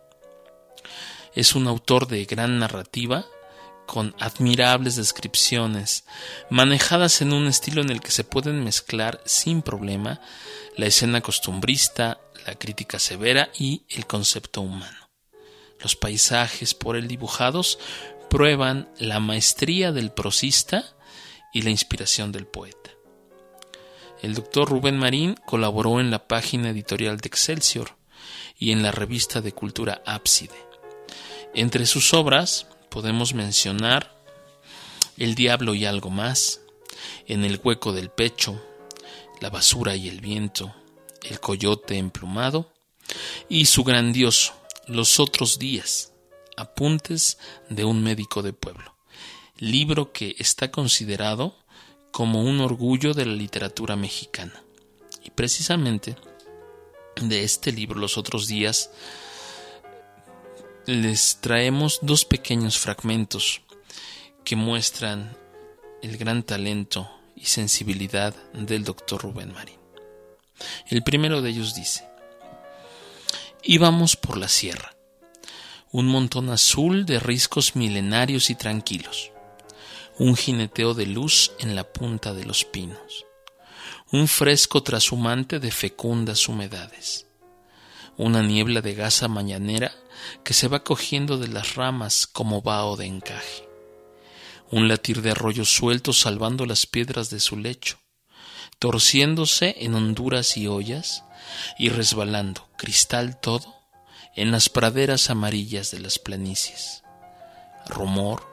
Es 1.35 1.57
un 1.57 1.67
autor 1.67 2.07
de 2.07 2.25
gran 2.25 2.61
narrativa, 2.61 3.27
con 3.89 4.15
admirables 4.21 4.95
descripciones, 4.95 6.05
manejadas 6.51 7.21
en 7.21 7.33
un 7.33 7.49
estilo 7.49 7.83
en 7.83 7.91
el 7.91 8.01
que 8.01 8.13
se 8.13 8.23
pueden 8.23 8.63
mezclar 8.63 9.21
sin 9.25 9.63
problema 9.63 10.21
la 10.77 10.87
escena 10.87 11.21
costumbrista, 11.21 12.21
la 12.49 12.55
crítica 12.55 12.99
severa 12.99 13.51
y 13.59 13.83
el 13.91 14.07
concepto 14.07 14.63
humano. 14.63 15.11
Los 15.81 15.97
paisajes 15.97 16.73
por 16.73 16.97
él 16.97 17.07
dibujados 17.07 17.79
prueban 18.31 18.89
la 18.99 19.21
maestría 19.21 19.93
del 19.93 20.13
prosista 20.13 20.97
y 21.53 21.61
la 21.61 21.69
inspiración 21.69 22.33
del 22.33 22.47
poeta. 22.47 22.91
El 24.23 24.35
doctor 24.35 24.67
Rubén 24.71 24.97
Marín 24.97 25.35
colaboró 25.45 26.01
en 26.01 26.11
la 26.11 26.27
página 26.27 26.71
editorial 26.71 27.19
de 27.19 27.29
Excelsior 27.29 27.99
y 28.59 28.73
en 28.73 28.83
la 28.83 28.93
revista 28.93 29.43
de 29.43 29.53
cultura 29.53 30.01
Ábside. 30.07 30.57
Entre 31.55 31.85
sus 31.85 32.15
obras 32.15 32.67
podemos 32.89 33.35
mencionar 33.35 34.17
El 35.19 35.35
diablo 35.35 35.75
y 35.75 35.85
algo 35.85 36.09
más, 36.09 36.63
En 37.27 37.45
el 37.45 37.61
hueco 37.63 37.93
del 37.93 38.09
pecho, 38.09 38.59
La 39.43 39.51
basura 39.51 39.97
y 39.97 40.09
el 40.09 40.23
viento, 40.23 40.75
El 41.23 41.41
coyote 41.41 41.97
emplumado 41.97 42.73
y 43.49 43.67
su 43.67 43.85
grandioso 43.85 44.55
Los 44.87 45.21
otros 45.21 45.59
días, 45.59 46.13
Apuntes 46.57 47.39
de 47.69 47.85
un 47.85 48.03
médico 48.03 48.43
de 48.43 48.53
pueblo, 48.53 48.97
libro 49.59 50.13
que 50.13 50.35
está 50.39 50.71
considerado 50.71 51.57
como 52.11 52.43
un 52.43 52.61
orgullo 52.61 53.15
de 53.15 53.27
la 53.27 53.35
literatura 53.35 53.95
mexicana. 53.95 54.65
Y 55.23 55.31
precisamente 55.31 56.17
de 57.21 57.45
este 57.45 57.71
libro, 57.71 57.99
Los 57.99 58.19
otros 58.19 58.47
días, 58.49 58.91
les 60.87 61.39
traemos 61.41 61.99
dos 62.03 62.25
pequeños 62.25 62.79
fragmentos 62.79 63.61
que 64.45 64.57
muestran 64.57 65.37
el 66.03 66.17
gran 66.17 66.43
talento 66.43 67.11
y 67.37 67.45
sensibilidad 67.45 68.35
del 68.53 68.85
doctor 68.85 69.23
Rubén 69.23 69.53
Marín. 69.53 69.78
El 70.87 71.03
primero 71.03 71.43
de 71.43 71.51
ellos 71.51 71.75
dice, 71.75 72.09
íbamos 73.63 74.17
por 74.17 74.37
la 74.37 74.49
sierra 74.49 74.99
un 75.91 76.07
montón 76.07 76.51
azul 76.51 77.07
de 77.07 77.19
riscos 77.19 77.75
milenarios 77.75 78.51
y 78.51 78.55
tranquilos, 78.55 79.33
un 80.19 80.37
jineteo 80.37 80.93
de 80.93 81.07
luz 81.07 81.53
en 81.61 81.75
la 81.75 81.85
punta 81.85 82.35
de 82.35 82.45
los 82.45 82.65
pinos, 82.65 83.25
un 84.13 84.29
fresco 84.29 84.83
trashumante 84.83 85.61
de 85.61 85.71
fecundas 85.71 86.47
humedades, 86.47 87.27
una 88.19 88.43
niebla 88.43 88.83
de 88.83 88.95
gasa 88.95 89.29
mañanera 89.29 89.93
que 90.45 90.53
se 90.53 90.69
va 90.69 90.85
cogiendo 90.85 91.39
de 91.39 91.49
las 91.49 91.75
ramas 91.75 92.27
como 92.27 92.61
vaho 92.61 92.97
de 92.97 93.07
encaje, 93.07 93.67
un 94.71 94.89
latir 94.89 95.23
de 95.23 95.31
arroyo 95.31 95.65
suelto 95.65 96.13
salvando 96.13 96.67
las 96.67 96.85
piedras 96.85 97.31
de 97.31 97.41
su 97.41 97.57
lecho, 97.57 97.99
torciéndose 98.79 99.77
en 99.79 99.95
honduras 99.95 100.57
y 100.57 100.67
ollas 100.67 101.25
y 101.79 101.89
resbalando, 101.89 102.69
cristal 102.77 103.41
todo, 103.41 103.75
en 104.35 104.51
las 104.51 104.69
praderas 104.69 105.31
amarillas 105.31 105.91
de 105.91 106.01
las 106.01 106.19
planicies. 106.19 107.03
Rumor, 107.87 108.47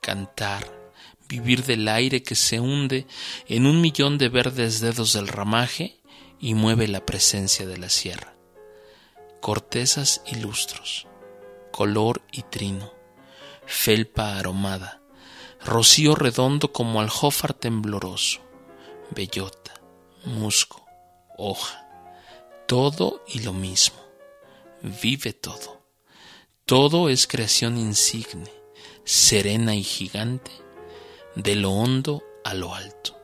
cantar, 0.00 0.70
vivir 1.28 1.64
del 1.64 1.88
aire 1.88 2.22
que 2.22 2.34
se 2.34 2.60
hunde 2.60 3.06
en 3.48 3.66
un 3.66 3.80
millón 3.80 4.18
de 4.18 4.28
verdes 4.28 4.80
dedos 4.80 5.14
del 5.14 5.28
ramaje 5.28 6.00
y 6.38 6.54
mueve 6.54 6.88
la 6.88 7.06
presencia 7.06 7.66
de 7.66 7.78
la 7.78 7.88
sierra. 7.88 8.34
Cortezas 9.40 10.22
y 10.26 10.36
lustros, 10.36 11.08
color 11.72 12.22
y 12.30 12.42
trino, 12.42 12.92
felpa 13.66 14.38
aromada, 14.38 15.00
rocío 15.64 16.14
redondo 16.14 16.72
como 16.72 17.00
aljófar 17.00 17.54
tembloroso, 17.54 18.40
bellota, 19.10 19.71
musgo, 20.24 20.84
hoja, 21.36 21.86
todo 22.66 23.22
y 23.26 23.40
lo 23.40 23.52
mismo 23.52 24.02
vive 24.82 25.32
todo. 25.32 25.82
Todo 26.66 27.08
es 27.08 27.26
creación 27.26 27.78
insigne, 27.78 28.50
serena 29.04 29.74
y 29.74 29.82
gigante, 29.82 30.50
de 31.34 31.56
lo 31.56 31.70
hondo 31.70 32.22
a 32.44 32.54
lo 32.54 32.74
alto. 32.74 33.18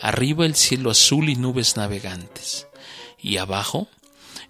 Arriba 0.00 0.44
el 0.44 0.54
cielo 0.54 0.90
azul 0.90 1.28
y 1.28 1.36
nubes 1.36 1.76
navegantes, 1.76 2.68
y 3.18 3.38
abajo 3.38 3.88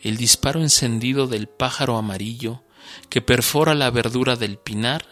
el 0.00 0.16
disparo 0.16 0.61
encendido 0.61 1.27
del 1.27 1.48
pájaro 1.48 1.96
amarillo 1.96 2.62
que 3.09 3.22
perfora 3.22 3.74
la 3.74 3.90
verdura 3.90 4.37
del 4.37 4.59
pinar 4.59 5.07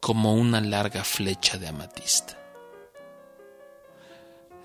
como 0.00 0.34
una 0.34 0.60
larga 0.60 1.04
flecha 1.04 1.58
de 1.58 1.68
amatista. 1.68 2.41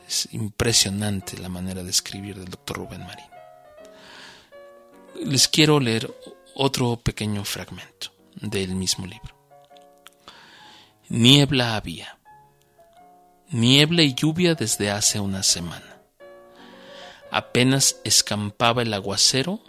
Es 0.07 0.29
impresionante 0.31 1.37
la 1.37 1.49
manera 1.49 1.83
de 1.83 1.89
escribir 1.89 2.35
del 2.35 2.49
doctor 2.49 2.77
Rubén 2.77 3.05
Marín 3.05 3.37
les 5.23 5.47
quiero 5.47 5.79
leer 5.79 6.13
otro 6.55 6.97
pequeño 6.97 7.43
fragmento 7.43 8.11
del 8.35 8.75
mismo 8.75 9.05
libro. 9.05 9.35
Niebla 11.09 11.75
había. 11.75 12.19
Niebla 13.49 14.03
y 14.03 14.13
lluvia 14.13 14.55
desde 14.55 14.91
hace 14.91 15.19
una 15.19 15.43
semana. 15.43 16.01
Apenas 17.31 17.99
escampaba 18.03 18.81
el 18.81 18.93
aguacero 18.93 19.63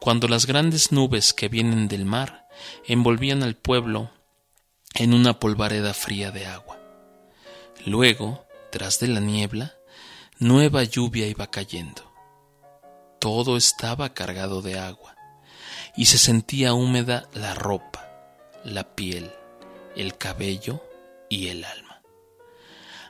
cuando 0.00 0.28
las 0.28 0.46
grandes 0.46 0.92
nubes 0.92 1.32
que 1.32 1.48
vienen 1.48 1.88
del 1.88 2.04
mar 2.04 2.48
envolvían 2.86 3.42
al 3.42 3.56
pueblo 3.56 4.10
en 4.94 5.12
una 5.14 5.38
polvareda 5.38 5.94
fría 5.94 6.30
de 6.30 6.46
agua. 6.46 6.78
Luego, 7.86 8.46
tras 8.70 9.00
de 9.00 9.08
la 9.08 9.20
niebla, 9.20 9.74
nueva 10.38 10.84
lluvia 10.84 11.26
iba 11.26 11.50
cayendo 11.50 12.10
todo 13.20 13.58
estaba 13.58 14.14
cargado 14.14 14.62
de 14.62 14.78
agua, 14.78 15.14
y 15.94 16.06
se 16.06 16.18
sentía 16.18 16.72
húmeda 16.72 17.28
la 17.34 17.54
ropa, 17.54 18.08
la 18.64 18.96
piel, 18.96 19.30
el 19.94 20.16
cabello 20.16 20.82
y 21.28 21.48
el 21.48 21.64
alma. 21.64 22.02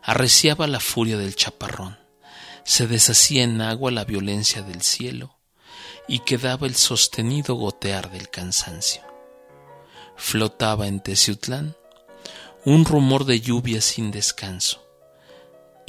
Arreciaba 0.03 0.66
la 0.66 0.81
furia 0.81 1.16
del 1.16 1.37
chaparrón, 1.37 1.99
se 2.64 2.87
deshacía 2.87 3.44
en 3.44 3.61
agua 3.62 3.92
la 3.92 4.05
violencia 4.05 4.62
del 4.62 4.83
cielo, 4.83 5.38
y 6.09 6.18
quedaba 6.20 6.66
el 6.66 6.75
sostenido 6.75 7.55
gotear 7.55 8.11
del 8.11 8.29
cansancio. 8.29 9.03
Flotaba 10.16 10.88
en 10.88 11.01
Teciutlán 11.01 11.77
un 12.64 12.85
rumor 12.85 13.25
de 13.25 13.40
lluvia 13.40 13.81
sin 13.81 14.11
descanso, 14.11 14.85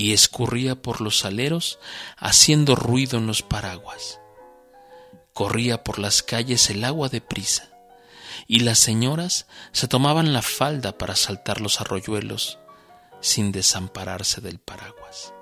y 0.02 0.14
escurría 0.14 0.74
por 0.74 1.00
los 1.00 1.26
aleros 1.26 1.78
haciendo 2.18 2.76
ruido 2.76 3.20
en 3.20 3.28
los 3.28 3.44
paraguas. 3.44 4.20
Corría 5.32 5.84
por 5.84 6.00
las 6.00 6.24
calles 6.24 6.72
el 6.72 6.84
agua 6.86 7.08
de 7.08 7.22
prisa, 7.22 7.70
y 8.48 8.62
las 8.62 8.80
señoras 8.80 9.46
se 9.74 9.88
tomaban 9.88 10.34
la 10.34 10.42
falda 10.42 10.98
para 10.98 11.16
saltar 11.16 11.62
los 11.62 11.82
arroyuelos 11.82 12.58
sin 13.20 13.52
desampararse 13.52 14.42
del 14.42 14.58
paraguas. 14.58 15.36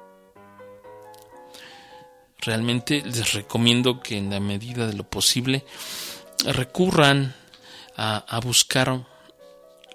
Realmente 2.39 3.01
les 3.01 3.31
recomiendo 3.31 4.01
que 4.01 4.17
en 4.17 4.29
la 4.29 4.41
medida 4.41 4.87
de 4.87 4.93
lo 4.93 5.09
posible 5.09 5.65
recurran 6.43 7.33
a, 7.95 8.41
buscar 8.43 9.07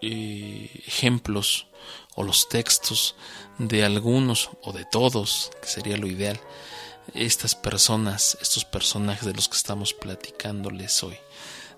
eh, 0.00 0.82
ejemplos 0.86 1.66
o 2.14 2.22
los 2.22 2.48
textos 2.48 3.14
de 3.58 3.84
algunos 3.84 4.50
o 4.62 4.72
de 4.72 4.84
todos, 4.84 5.50
que 5.60 5.68
sería 5.68 5.96
lo 5.96 6.06
ideal, 6.06 6.40
estas 7.14 7.54
personas, 7.54 8.38
estos 8.40 8.64
personajes 8.64 9.24
de 9.24 9.34
los 9.34 9.48
que 9.48 9.56
estamos 9.56 9.94
platicándoles 9.94 11.02
hoy. 11.02 11.16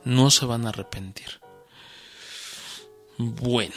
No 0.05 0.31
se 0.31 0.47
van 0.47 0.67
a 0.67 0.71
arrepentir. 0.71 1.41
Bueno, 3.19 3.75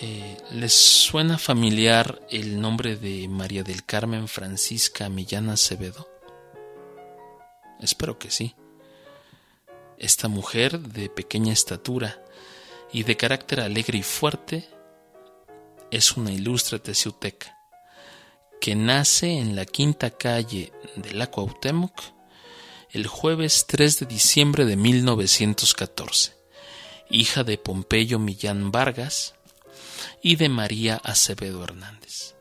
eh, 0.00 0.38
¿les 0.50 0.72
suena 0.72 1.38
familiar 1.38 2.20
el 2.30 2.60
nombre 2.60 2.96
de 2.96 3.28
María 3.28 3.62
del 3.62 3.84
Carmen 3.84 4.28
Francisca 4.28 5.08
Millán 5.08 5.50
Acevedo? 5.50 6.08
Espero 7.80 8.18
que 8.18 8.30
sí. 8.30 8.54
Esta 9.98 10.28
mujer 10.28 10.80
de 10.80 11.08
pequeña 11.10 11.52
estatura 11.52 12.24
y 12.92 13.04
de 13.04 13.16
carácter 13.16 13.60
alegre 13.60 13.98
y 13.98 14.02
fuerte 14.02 14.68
es 15.92 16.16
una 16.16 16.32
ilustre 16.32 16.80
teciuteca 16.80 17.56
que 18.60 18.74
nace 18.74 19.38
en 19.38 19.54
la 19.54 19.66
quinta 19.66 20.10
calle 20.10 20.72
de 20.96 21.12
la 21.12 21.28
Cuauhtémoc 21.28 22.00
el 22.90 23.06
jueves 23.06 23.66
3 23.66 24.00
de 24.00 24.06
diciembre 24.06 24.64
de 24.64 24.76
1914, 24.76 26.32
hija 27.10 27.44
de 27.44 27.58
Pompeyo 27.58 28.18
Millán 28.18 28.70
Vargas 28.70 29.34
y 30.22 30.36
de 30.36 30.48
María 30.48 30.96
Acevedo 31.04 31.62
Hernández. 31.62 32.34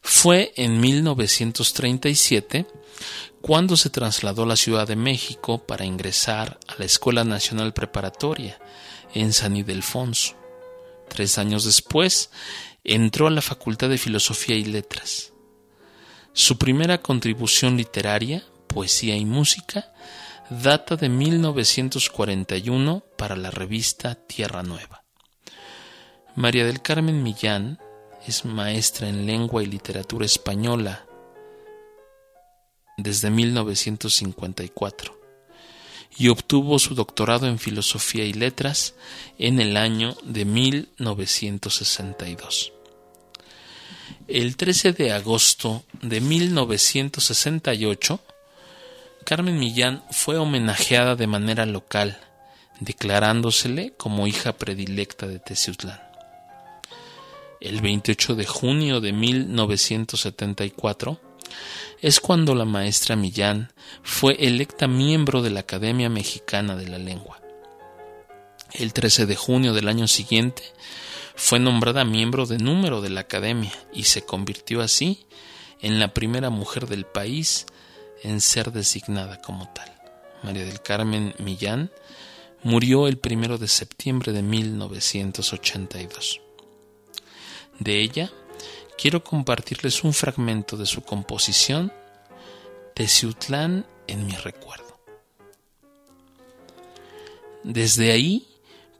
Fue 0.00 0.52
en 0.56 0.80
1937 0.80 2.66
cuando 3.42 3.76
se 3.76 3.90
trasladó 3.90 4.44
a 4.44 4.46
la 4.46 4.56
Ciudad 4.56 4.86
de 4.86 4.96
México 4.96 5.66
para 5.66 5.84
ingresar 5.84 6.58
a 6.66 6.76
la 6.78 6.86
Escuela 6.86 7.24
Nacional 7.24 7.74
Preparatoria 7.74 8.58
en 9.12 9.34
San 9.34 9.56
Ildefonso. 9.56 10.37
Tres 11.08 11.38
años 11.38 11.64
después, 11.64 12.30
entró 12.84 13.26
a 13.26 13.30
la 13.30 13.42
Facultad 13.42 13.88
de 13.88 13.98
Filosofía 13.98 14.56
y 14.56 14.64
Letras. 14.64 15.32
Su 16.32 16.58
primera 16.58 16.98
contribución 16.98 17.76
literaria, 17.76 18.44
poesía 18.68 19.16
y 19.16 19.24
música, 19.24 19.92
data 20.50 20.96
de 20.96 21.08
1941 21.08 23.04
para 23.16 23.36
la 23.36 23.50
revista 23.50 24.14
Tierra 24.14 24.62
Nueva. 24.62 25.04
María 26.36 26.64
del 26.64 26.80
Carmen 26.80 27.22
Millán 27.22 27.78
es 28.26 28.44
maestra 28.44 29.08
en 29.08 29.26
lengua 29.26 29.62
y 29.62 29.66
literatura 29.66 30.26
española 30.26 31.04
desde 32.96 33.30
1954 33.30 35.17
y 36.18 36.28
obtuvo 36.28 36.78
su 36.80 36.94
doctorado 36.94 37.46
en 37.46 37.58
Filosofía 37.58 38.24
y 38.24 38.32
Letras 38.32 38.94
en 39.38 39.60
el 39.60 39.76
año 39.76 40.16
de 40.24 40.44
1962. 40.44 42.72
El 44.26 44.56
13 44.56 44.94
de 44.94 45.12
agosto 45.12 45.84
de 46.02 46.20
1968, 46.20 48.20
Carmen 49.24 49.56
Millán 49.58 50.02
fue 50.10 50.38
homenajeada 50.38 51.14
de 51.14 51.28
manera 51.28 51.66
local, 51.66 52.18
declarándosele 52.80 53.92
como 53.96 54.26
hija 54.26 54.54
predilecta 54.54 55.28
de 55.28 55.38
Teciutlán. 55.38 56.02
El 57.60 57.80
28 57.80 58.34
de 58.34 58.44
junio 58.44 59.00
de 59.00 59.12
1974, 59.12 61.20
es 62.00 62.20
cuando 62.20 62.54
la 62.54 62.64
maestra 62.64 63.16
Millán 63.16 63.72
fue 64.02 64.36
electa 64.38 64.86
miembro 64.86 65.42
de 65.42 65.50
la 65.50 65.60
Academia 65.60 66.08
Mexicana 66.08 66.76
de 66.76 66.88
la 66.88 66.98
Lengua. 66.98 67.40
El 68.72 68.92
13 68.92 69.26
de 69.26 69.36
junio 69.36 69.72
del 69.72 69.88
año 69.88 70.06
siguiente 70.06 70.62
fue 71.34 71.58
nombrada 71.58 72.04
miembro 72.04 72.46
de 72.46 72.58
número 72.58 73.00
de 73.00 73.10
la 73.10 73.20
Academia 73.20 73.72
y 73.92 74.04
se 74.04 74.22
convirtió 74.22 74.80
así 74.82 75.26
en 75.80 76.00
la 76.00 76.12
primera 76.14 76.50
mujer 76.50 76.86
del 76.86 77.06
país 77.06 77.66
en 78.22 78.40
ser 78.40 78.72
designada 78.72 79.40
como 79.40 79.68
tal. 79.72 79.92
María 80.42 80.64
del 80.64 80.82
Carmen 80.82 81.34
Millán 81.38 81.90
murió 82.62 83.06
el 83.06 83.18
primero 83.18 83.58
de 83.58 83.68
septiembre 83.68 84.32
de 84.32 84.42
1982. 84.42 86.40
De 87.78 88.00
ella 88.00 88.30
quiero 88.98 89.22
compartirles 89.22 90.02
un 90.04 90.12
fragmento 90.12 90.76
de 90.76 90.84
su 90.84 91.02
composición 91.02 91.92
Teciutlán 92.94 93.86
en 94.08 94.26
mi 94.26 94.32
recuerdo. 94.32 95.00
Desde 97.62 98.10
ahí 98.10 98.48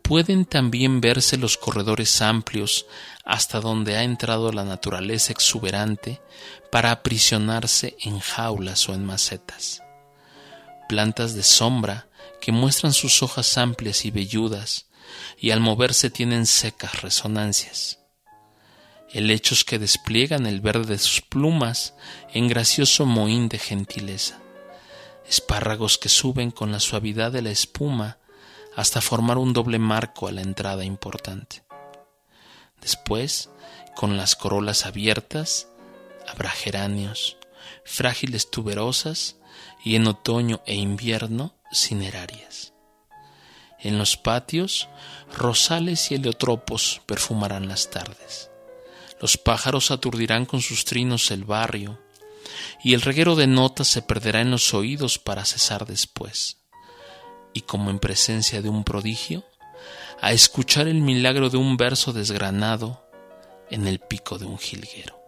pueden 0.03 0.45
también 0.45 1.01
verse 1.01 1.37
los 1.37 1.59
corredores 1.59 2.23
amplios 2.23 2.87
hasta 3.25 3.61
donde 3.61 3.97
ha 3.97 4.05
entrado 4.05 4.53
la 4.53 4.65
naturaleza 4.65 5.33
exuberante 5.33 6.23
para 6.71 6.93
aprisionarse 6.93 7.97
en 8.01 8.21
jaulas 8.21 8.89
o 8.89 8.95
en 8.95 9.05
macetas. 9.05 9.83
Plantas 10.89 11.35
de 11.35 11.43
sombra 11.43 12.09
que 12.41 12.53
muestran 12.53 12.93
sus 12.93 13.23
hojas 13.23 13.59
amplias 13.59 14.05
y 14.05 14.13
velludas 14.13 14.87
y 15.37 15.51
al 15.51 15.61
moverse 15.61 16.09
tienen 16.09 16.47
secas 16.47 17.03
resonancias 17.03 17.98
helechos 19.13 19.65
que 19.65 19.79
despliegan 19.79 20.47
el 20.47 20.61
verde 20.61 20.87
de 20.87 20.99
sus 20.99 21.21
plumas 21.21 21.95
en 22.33 22.49
gracioso 22.49 23.07
mohín 23.07 23.49
de 23.49 23.59
gentileza, 23.59 24.39
espárragos 25.29 25.99
que 25.99 26.09
suben 26.09 26.51
con 26.51 26.73
la 26.73 26.81
suavidad 26.81 27.33
de 27.33 27.43
la 27.43 27.51
espuma 27.51 28.19
hasta 28.77 29.01
formar 29.01 29.39
un 29.39 29.53
doble 29.53 29.79
marco 29.79 30.29
a 30.29 30.33
la 30.33 30.43
entrada 30.43 30.85
importante. 30.85 31.63
Después, 32.81 33.51
con 33.97 34.17
las 34.17 34.37
corolas 34.37 34.87
abiertas, 34.87 35.69
habrá 36.29 36.51
geranios, 36.51 37.39
frágiles 37.85 38.51
tuberosas 38.51 39.37
y 39.85 39.97
en 39.97 40.07
otoño 40.07 40.63
e 40.67 40.75
invierno 40.75 41.55
cinerarias. 41.73 42.73
En 43.81 43.99
los 43.99 44.17
patios, 44.17 44.89
rosales 45.35 46.11
y 46.11 46.17
heliotropos 46.17 47.01
perfumarán 47.07 47.69
las 47.69 47.91
tardes. 47.91 48.51
Los 49.21 49.37
pájaros 49.37 49.91
aturdirán 49.91 50.47
con 50.47 50.63
sus 50.63 50.85
trinos 50.85 51.31
el 51.31 51.45
barrio, 51.45 52.01
y 52.83 52.95
el 52.95 53.03
reguero 53.03 53.35
de 53.35 53.47
notas 53.47 53.89
se 53.89 54.03
perderá 54.03 54.41
en 54.41 54.51
los 54.51 54.75
oídos 54.75 55.19
para 55.19 55.45
cesar 55.45 55.87
después. 55.87 56.59
Y 57.53 57.63
como 57.63 57.91
en 57.91 57.99
presencia 57.99 58.63
de 58.63 58.69
un 58.69 58.85
prodigio, 58.85 59.45
a 60.21 60.33
escuchar 60.33 60.87
el 60.87 61.01
milagro 61.01 61.51
de 61.51 61.57
un 61.57 61.77
verso 61.77 62.13
desgranado 62.13 63.09
en 63.71 63.87
el 63.87 63.99
pico 63.99 64.39
de 64.39 64.47
un 64.47 64.59
jilguero. 64.59 65.19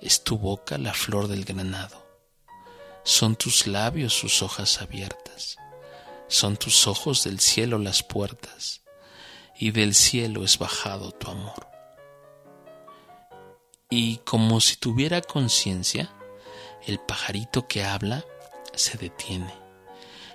Es 0.00 0.22
tu 0.22 0.38
boca 0.38 0.76
la 0.76 0.92
flor 0.92 1.28
del 1.28 1.44
granado, 1.44 2.06
son 3.04 3.36
tus 3.36 3.66
labios 3.66 4.12
sus 4.12 4.42
hojas 4.42 4.82
abiertas, 4.82 5.56
son 6.28 6.56
tus 6.56 6.86
ojos 6.86 7.24
del 7.24 7.40
cielo 7.40 7.78
las 7.78 8.02
puertas, 8.02 8.82
y 9.56 9.70
del 9.70 9.94
cielo 9.94 10.44
es 10.44 10.58
bajado 10.58 11.12
tu 11.12 11.30
amor 11.30 11.73
y 13.94 14.16
como 14.24 14.60
si 14.60 14.74
tuviera 14.74 15.20
conciencia, 15.20 16.10
el 16.84 16.98
pajarito 16.98 17.68
que 17.68 17.84
habla 17.84 18.24
se 18.74 18.98
detiene, 18.98 19.54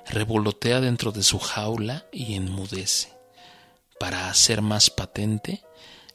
revolotea 0.07 0.79
dentro 0.79 1.11
de 1.11 1.23
su 1.23 1.39
jaula 1.39 2.05
y 2.13 2.35
enmudece, 2.35 3.11
para 3.99 4.29
hacer 4.29 4.61
más 4.61 4.89
patente 4.89 5.61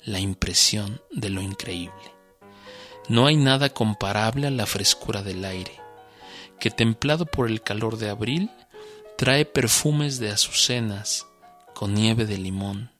la 0.05 0.21
impresión 0.21 1.03
de 1.11 1.29
lo 1.29 1.43
increíble. 1.43 2.15
No 3.11 3.27
hay 3.27 3.37
nada 3.37 3.69
comparable 3.69 4.47
a 4.47 4.51
la 4.51 4.65
frescura 4.65 5.23
del 5.23 5.45
aire, 5.45 5.79
que 6.59 6.71
templado 6.71 7.27
por 7.27 7.51
el 7.51 7.61
calor 7.61 7.99
de 7.99 8.09
abril, 8.09 8.51
trae 9.19 9.45
perfumes 9.45 10.19
de 10.19 10.31
azucenas 10.31 11.27
con 11.75 11.93
nieve 11.93 12.25
de 12.25 12.39
limón, 12.39 12.91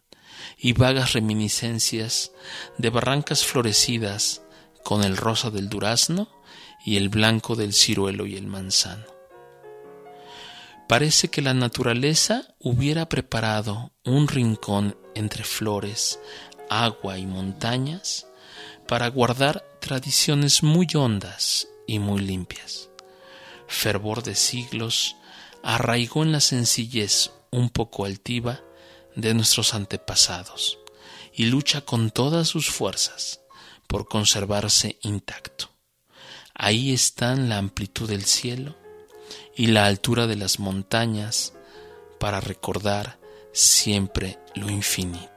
y 0.59 0.73
vagas 0.73 1.13
reminiscencias 1.13 2.33
de 2.79 2.91
barrancas 2.91 3.45
florecidas 3.45 4.43
con 4.83 5.03
el 5.05 5.17
rosa 5.17 5.51
del 5.51 5.69
durazno 5.69 6.29
y 6.85 6.97
el 6.97 7.09
blanco 7.09 7.57
del 7.57 7.73
ciruelo 7.73 8.27
y 8.27 8.37
el 8.37 8.47
manzano. 8.47 9.07
Parece 10.89 11.29
que 11.29 11.41
la 11.41 11.55
naturaleza 11.55 12.55
hubiera 12.59 13.09
preparado 13.09 13.93
un 14.05 14.29
rincón 14.29 14.97
entre 15.15 15.43
flores, 15.43 16.21
agua 16.69 17.19
y 17.19 17.27
montañas 17.27 18.27
para 18.87 19.09
guardar 19.09 19.65
tradiciones 19.81 20.63
muy 20.63 20.87
hondas 20.95 21.69
y 21.87 21.99
muy 21.99 22.21
limpias. 22.21 22.91
Fervor 23.67 24.23
de 24.23 24.35
siglos 24.35 25.17
arraigó 25.63 26.23
en 26.23 26.33
la 26.33 26.41
sencillez 26.41 27.31
un 27.51 27.71
poco 27.71 28.05
altiva 28.05 28.61
de 29.17 29.35
nuestros 29.35 29.75
antepasados 29.75 30.79
y 31.33 31.47
lucha 31.47 31.83
con 31.83 32.11
todas 32.11 32.49
sus 32.49 32.71
fuerzas 32.71 33.41
por 33.87 34.09
conservarse 34.09 34.99
intacto. 35.03 35.71
Ahí 36.55 36.93
están 36.93 37.49
la 37.49 37.59
amplitud 37.59 38.09
del 38.09 38.25
cielo 38.25 38.77
y 39.57 39.69
la 39.69 39.87
altura 39.87 40.27
de 40.27 40.37
las 40.37 40.59
montañas 40.59 41.53
para 42.19 42.41
recordar 42.41 43.19
siempre 43.53 44.39
lo 44.55 44.71
infinito. 44.71 45.29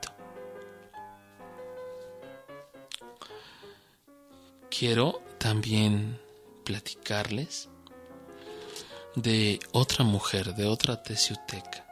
Quiero 4.69 5.23
también 5.39 6.19
platicarles 6.63 7.69
de 9.15 9.59
otra 9.71 10.05
mujer, 10.05 10.53
de 10.53 10.67
otra 10.67 11.01
tesiuteca 11.01 11.86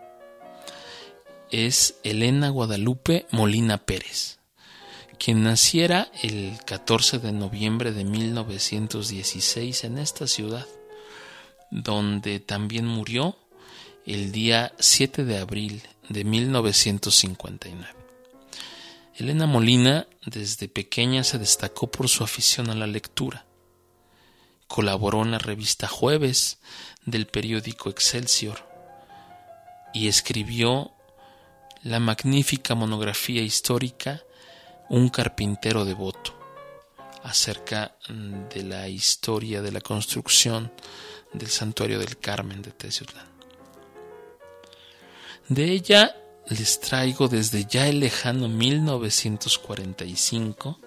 es 1.51 1.95
Elena 2.03 2.49
Guadalupe 2.49 3.27
Molina 3.31 3.77
Pérez, 3.77 4.39
quien 5.17 5.43
naciera 5.43 6.11
el 6.21 6.57
14 6.65 7.19
de 7.19 7.31
noviembre 7.31 7.91
de 7.91 8.03
1916 8.03 9.83
en 9.83 9.97
esta 9.97 10.27
ciudad, 10.27 10.67
donde 11.71 12.39
también 12.39 12.85
murió 12.85 13.37
el 14.05 14.31
día 14.31 14.73
7 14.79 15.23
de 15.23 15.37
abril 15.37 15.81
de 16.09 16.23
1959. 16.23 17.87
Elena 19.15 19.45
Molina 19.45 20.07
desde 20.25 20.67
pequeña 20.67 21.23
se 21.23 21.39
destacó 21.39 21.89
por 21.89 22.09
su 22.09 22.23
afición 22.23 22.69
a 22.69 22.75
la 22.75 22.87
lectura. 22.87 23.45
Colaboró 24.67 25.21
en 25.21 25.31
la 25.31 25.37
revista 25.37 25.87
Jueves 25.87 26.59
del 27.05 27.27
periódico 27.27 27.89
Excelsior 27.89 28.67
y 29.93 30.07
escribió 30.07 30.94
la 31.85 31.99
magnífica 31.99 32.75
monografía 32.75 33.41
histórica 33.43 34.23
Un 34.89 35.09
carpintero 35.09 35.85
devoto, 35.85 36.33
acerca 37.23 37.95
de 38.09 38.63
la 38.63 38.87
historia 38.87 39.61
de 39.61 39.71
la 39.71 39.81
construcción 39.81 40.71
del 41.33 41.49
santuario 41.49 41.99
del 41.99 42.17
Carmen 42.17 42.63
de 42.63 42.71
Teciutlán. 42.71 43.27
De 45.47 45.71
ella 45.71 46.15
les 46.47 46.79
traigo 46.79 47.27
desde 47.27 47.65
ya 47.65 47.87
el 47.87 47.99
lejano 47.99 48.47
1945 48.47 50.79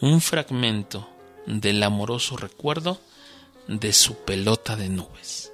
un 0.00 0.20
fragmento 0.20 1.08
del 1.46 1.84
amoroso 1.84 2.36
recuerdo 2.36 3.00
de 3.68 3.92
su 3.92 4.16
pelota 4.24 4.74
de 4.76 4.88
nubes. 4.88 5.52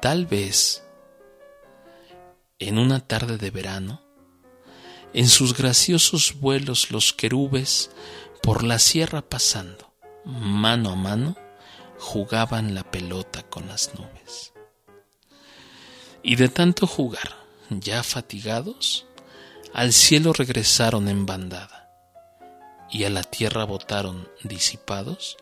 Tal 0.00 0.26
vez, 0.26 0.82
en 2.60 2.78
una 2.78 3.00
tarde 3.00 3.38
de 3.38 3.50
verano, 3.50 4.02
en 5.12 5.28
sus 5.28 5.56
graciosos 5.56 6.38
vuelos 6.38 6.90
los 6.90 7.12
querubes 7.12 7.90
por 8.42 8.62
la 8.62 8.78
sierra 8.78 9.22
pasando, 9.22 9.92
mano 10.24 10.90
a 10.90 10.96
mano, 10.96 11.36
jugaban 11.98 12.74
la 12.74 12.84
pelota 12.84 13.42
con 13.42 13.66
las 13.66 13.94
nubes. 13.94 14.52
Y 16.22 16.36
de 16.36 16.48
tanto 16.48 16.86
jugar, 16.86 17.34
ya 17.70 18.02
fatigados, 18.02 19.06
al 19.72 19.92
cielo 19.92 20.32
regresaron 20.32 21.08
en 21.08 21.26
bandada, 21.26 21.90
y 22.90 23.04
a 23.04 23.10
la 23.10 23.22
tierra 23.22 23.64
botaron, 23.64 24.28
disipados, 24.44 25.38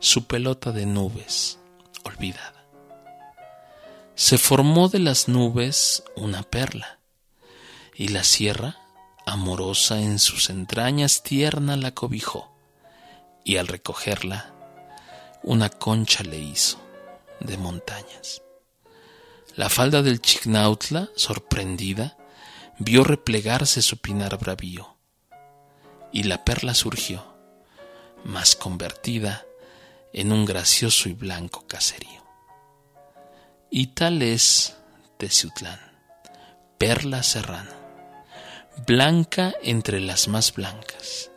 su 0.00 0.26
pelota 0.26 0.72
de 0.72 0.86
nubes 0.86 1.58
olvidada. 2.04 2.59
Se 4.20 4.36
formó 4.36 4.90
de 4.90 4.98
las 4.98 5.28
nubes 5.28 6.04
una 6.14 6.42
perla, 6.42 6.98
y 7.94 8.08
la 8.08 8.22
sierra, 8.22 8.78
amorosa 9.24 9.98
en 9.98 10.18
sus 10.18 10.50
entrañas 10.50 11.22
tierna, 11.22 11.74
la 11.78 11.94
cobijó, 11.94 12.54
y 13.44 13.56
al 13.56 13.66
recogerla, 13.66 14.52
una 15.42 15.70
concha 15.70 16.22
le 16.22 16.38
hizo 16.38 16.78
de 17.40 17.56
montañas. 17.56 18.42
La 19.56 19.70
falda 19.70 20.02
del 20.02 20.20
Chignautla, 20.20 21.08
sorprendida, 21.16 22.18
vio 22.78 23.04
replegarse 23.04 23.80
su 23.80 23.96
pinar 24.02 24.36
bravío, 24.36 24.98
y 26.12 26.24
la 26.24 26.44
perla 26.44 26.74
surgió, 26.74 27.24
más 28.24 28.54
convertida 28.54 29.46
en 30.12 30.30
un 30.30 30.44
gracioso 30.44 31.08
y 31.08 31.14
blanco 31.14 31.66
caserío. 31.66 32.29
Y 33.70 33.88
tal 33.88 34.20
es 34.22 34.76
Teciutlán, 35.16 35.78
perla 36.76 37.22
serrana, 37.22 37.76
blanca 38.84 39.54
entre 39.62 40.00
las 40.00 40.26
más 40.26 40.52
blancas, 40.52 41.30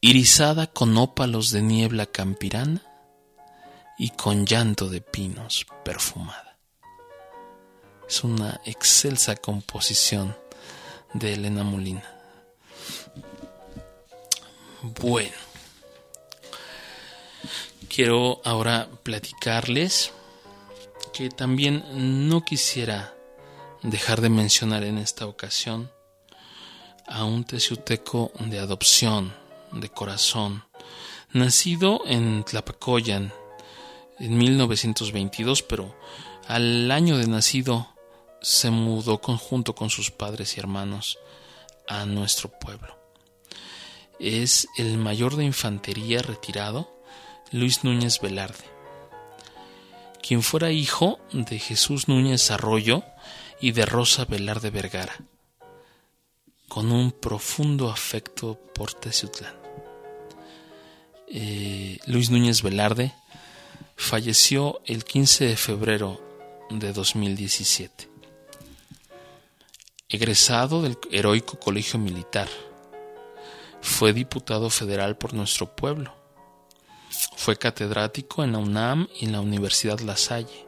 irisada 0.00 0.68
con 0.68 0.96
ópalos 0.96 1.50
de 1.50 1.62
niebla 1.62 2.06
campirana 2.06 2.82
y 3.98 4.10
con 4.10 4.46
llanto 4.46 4.88
de 4.88 5.00
pinos 5.00 5.66
perfumada. 5.84 6.58
Es 8.08 8.22
una 8.22 8.60
excelsa 8.64 9.34
composición 9.34 10.36
de 11.12 11.34
Elena 11.34 11.64
Molina. 11.64 12.08
Bueno, 14.82 15.36
quiero 17.88 18.40
ahora 18.44 18.88
platicarles 19.02 20.12
que 21.12 21.28
también 21.28 21.84
no 22.28 22.44
quisiera 22.44 23.14
dejar 23.82 24.20
de 24.20 24.30
mencionar 24.30 24.84
en 24.84 24.98
esta 24.98 25.26
ocasión 25.26 25.90
a 27.06 27.24
un 27.24 27.44
teciuteco 27.44 28.32
de 28.38 28.58
adopción, 28.58 29.34
de 29.72 29.88
corazón, 29.88 30.64
nacido 31.32 32.02
en 32.06 32.44
Tlapacoyan 32.44 33.32
en 34.18 34.38
1922, 34.38 35.62
pero 35.62 35.94
al 36.48 36.90
año 36.90 37.18
de 37.18 37.26
nacido 37.26 37.88
se 38.40 38.70
mudó 38.70 39.20
conjunto 39.20 39.74
con 39.74 39.90
sus 39.90 40.10
padres 40.10 40.56
y 40.56 40.60
hermanos 40.60 41.18
a 41.88 42.06
nuestro 42.06 42.50
pueblo. 42.50 42.98
Es 44.18 44.68
el 44.76 44.98
mayor 44.98 45.36
de 45.36 45.44
infantería 45.44 46.22
retirado, 46.22 46.92
Luis 47.50 47.84
Núñez 47.84 48.20
Velarde, 48.20 48.71
quien 50.22 50.42
fuera 50.42 50.70
hijo 50.70 51.18
de 51.32 51.58
Jesús 51.58 52.08
Núñez 52.08 52.50
Arroyo 52.50 53.02
y 53.60 53.72
de 53.72 53.84
Rosa 53.86 54.24
Velarde 54.24 54.70
Vergara, 54.70 55.14
con 56.68 56.92
un 56.92 57.12
profundo 57.12 57.90
afecto 57.90 58.58
por 58.74 58.94
Teciutlán. 58.94 59.54
Eh, 61.28 61.98
Luis 62.06 62.30
Núñez 62.30 62.62
Velarde 62.62 63.14
falleció 63.96 64.80
el 64.86 65.04
15 65.04 65.46
de 65.46 65.56
febrero 65.56 66.20
de 66.70 66.92
2017 66.92 68.12
egresado 70.12 70.82
del 70.82 70.98
heroico 71.10 71.58
colegio 71.58 71.98
militar. 71.98 72.48
Fue 73.80 74.12
diputado 74.12 74.68
federal 74.68 75.16
por 75.16 75.32
nuestro 75.32 75.74
pueblo. 75.74 76.14
Fue 77.36 77.56
catedrático 77.56 78.44
en 78.44 78.52
la 78.52 78.58
UNAM 78.58 79.08
y 79.20 79.26
en 79.26 79.32
la 79.32 79.40
Universidad 79.40 80.00
La 80.00 80.16
Salle. 80.16 80.66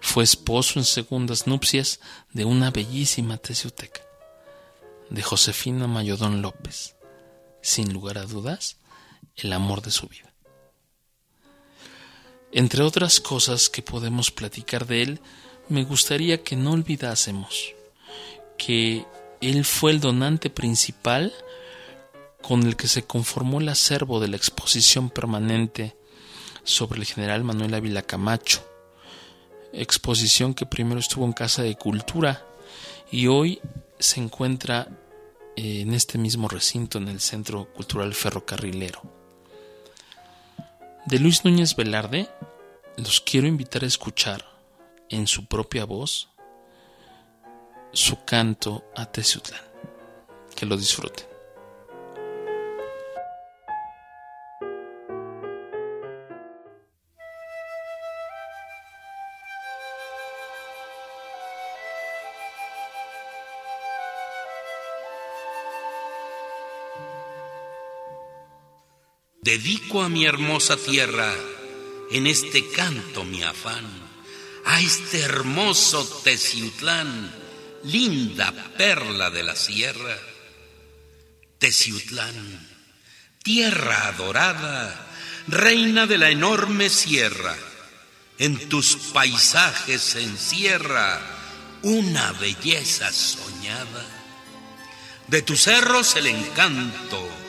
Fue 0.00 0.24
esposo 0.24 0.78
en 0.78 0.84
segundas 0.84 1.46
nupcias 1.46 2.00
de 2.32 2.44
una 2.44 2.70
bellísima 2.70 3.36
tesiuteca, 3.38 4.00
de 5.10 5.22
Josefina 5.22 5.86
Mayodón 5.86 6.42
López, 6.42 6.96
sin 7.62 7.92
lugar 7.92 8.18
a 8.18 8.26
dudas, 8.26 8.76
el 9.36 9.52
amor 9.52 9.82
de 9.82 9.90
su 9.90 10.08
vida. 10.08 10.32
Entre 12.52 12.82
otras 12.82 13.20
cosas 13.20 13.68
que 13.68 13.82
podemos 13.82 14.30
platicar 14.30 14.86
de 14.86 15.02
él, 15.02 15.20
me 15.68 15.84
gustaría 15.84 16.42
que 16.42 16.56
no 16.56 16.72
olvidásemos 16.72 17.74
que 18.56 19.04
él 19.40 19.64
fue 19.64 19.90
el 19.90 20.00
donante 20.00 20.48
principal 20.48 21.32
con 22.46 22.62
el 22.62 22.76
que 22.76 22.86
se 22.86 23.02
conformó 23.02 23.58
el 23.58 23.68
acervo 23.68 24.20
de 24.20 24.28
la 24.28 24.36
exposición 24.36 25.10
permanente 25.10 25.96
sobre 26.62 27.00
el 27.00 27.04
general 27.04 27.42
Manuel 27.42 27.74
Ávila 27.74 28.02
Camacho, 28.02 28.64
exposición 29.72 30.54
que 30.54 30.64
primero 30.64 31.00
estuvo 31.00 31.24
en 31.24 31.32
Casa 31.32 31.64
de 31.64 31.74
Cultura 31.74 32.46
y 33.10 33.26
hoy 33.26 33.60
se 33.98 34.20
encuentra 34.20 34.86
eh, 35.56 35.80
en 35.80 35.92
este 35.92 36.18
mismo 36.18 36.46
recinto 36.46 36.98
en 36.98 37.08
el 37.08 37.18
Centro 37.18 37.72
Cultural 37.74 38.14
Ferrocarrilero. 38.14 39.02
De 41.06 41.18
Luis 41.18 41.44
Núñez 41.44 41.74
Velarde 41.74 42.28
los 42.96 43.20
quiero 43.20 43.48
invitar 43.48 43.82
a 43.82 43.88
escuchar 43.88 44.44
en 45.08 45.26
su 45.26 45.46
propia 45.46 45.84
voz 45.84 46.28
su 47.92 48.24
canto 48.24 48.84
a 48.94 49.10
Teciutlán. 49.10 49.62
Que 50.54 50.64
lo 50.64 50.76
disfruten. 50.76 51.35
Dedico 69.46 70.02
a 70.02 70.08
mi 70.08 70.24
hermosa 70.24 70.76
tierra 70.76 71.32
en 72.10 72.26
este 72.26 72.68
canto 72.68 73.22
mi 73.22 73.44
afán, 73.44 73.86
a 74.64 74.80
este 74.80 75.20
hermoso 75.20 76.04
Teciutlán 76.24 77.32
linda 77.84 78.52
perla 78.76 79.30
de 79.30 79.44
la 79.44 79.54
sierra, 79.54 80.18
Teciutlán, 81.58 82.68
tierra 83.44 84.08
adorada, 84.08 85.14
reina 85.46 86.08
de 86.08 86.18
la 86.18 86.30
enorme 86.30 86.90
sierra, 86.90 87.56
en 88.40 88.68
tus 88.68 88.96
paisajes 89.12 90.02
se 90.02 90.24
encierra 90.24 91.20
una 91.82 92.32
belleza 92.32 93.12
soñada. 93.12 94.08
De 95.28 95.40
tus 95.42 95.62
cerros 95.62 96.16
el 96.16 96.26
encanto, 96.26 97.45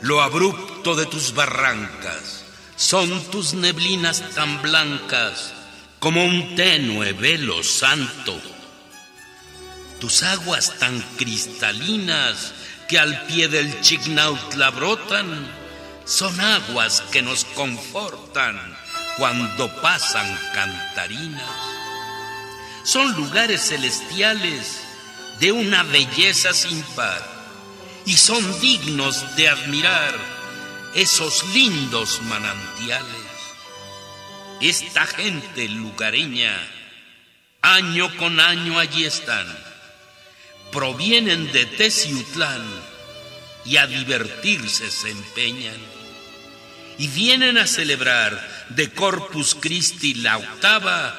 lo 0.00 0.22
abrupto 0.22 0.94
de 0.94 1.06
tus 1.06 1.34
barrancas, 1.34 2.44
son 2.76 3.22
tus 3.30 3.54
neblinas 3.54 4.22
tan 4.34 4.62
blancas 4.62 5.52
como 5.98 6.24
un 6.24 6.54
tenue 6.54 7.12
velo 7.12 7.62
santo. 7.62 8.40
Tus 10.00 10.22
aguas 10.22 10.78
tan 10.78 11.00
cristalinas 11.16 12.52
que 12.88 12.98
al 12.98 13.26
pie 13.26 13.48
del 13.48 13.80
Chignautla 13.80 14.70
brotan, 14.70 15.46
son 16.04 16.40
aguas 16.40 17.02
que 17.12 17.20
nos 17.20 17.44
confortan 17.44 18.76
cuando 19.18 19.68
pasan 19.82 20.38
cantarinas. 20.54 21.42
Son 22.84 23.12
lugares 23.14 23.68
celestiales 23.68 24.80
de 25.40 25.52
una 25.52 25.82
belleza 25.82 26.54
sin 26.54 26.80
par 26.94 27.37
y 28.08 28.16
son 28.16 28.58
dignos 28.62 29.36
de 29.36 29.50
admirar 29.50 30.18
esos 30.94 31.44
lindos 31.52 32.22
manantiales. 32.22 33.04
Esta 34.62 35.04
gente 35.04 35.68
lugareña, 35.68 36.56
año 37.60 38.16
con 38.16 38.40
año 38.40 38.78
allí 38.78 39.04
están, 39.04 39.46
provienen 40.72 41.52
de 41.52 41.66
Teciutlán 41.66 42.64
y 43.66 43.76
a 43.76 43.86
divertirse 43.86 44.90
se 44.90 45.10
empeñan 45.10 45.76
y 46.96 47.08
vienen 47.08 47.58
a 47.58 47.66
celebrar 47.66 48.66
de 48.70 48.90
Corpus 48.90 49.54
Christi 49.54 50.14
la 50.14 50.38
octava 50.38 51.14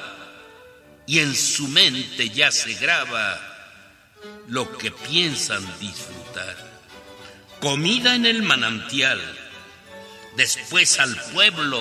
y 1.06 1.20
en 1.20 1.36
su 1.36 1.68
mente 1.68 2.30
ya 2.30 2.50
se 2.50 2.74
graba 2.74 3.40
lo 4.48 4.76
que 4.76 4.90
piensan 4.90 5.64
disfrutar. 5.78 6.69
Comida 7.60 8.14
en 8.14 8.24
el 8.24 8.42
manantial, 8.42 9.20
después 10.34 10.98
al 10.98 11.14
pueblo, 11.34 11.78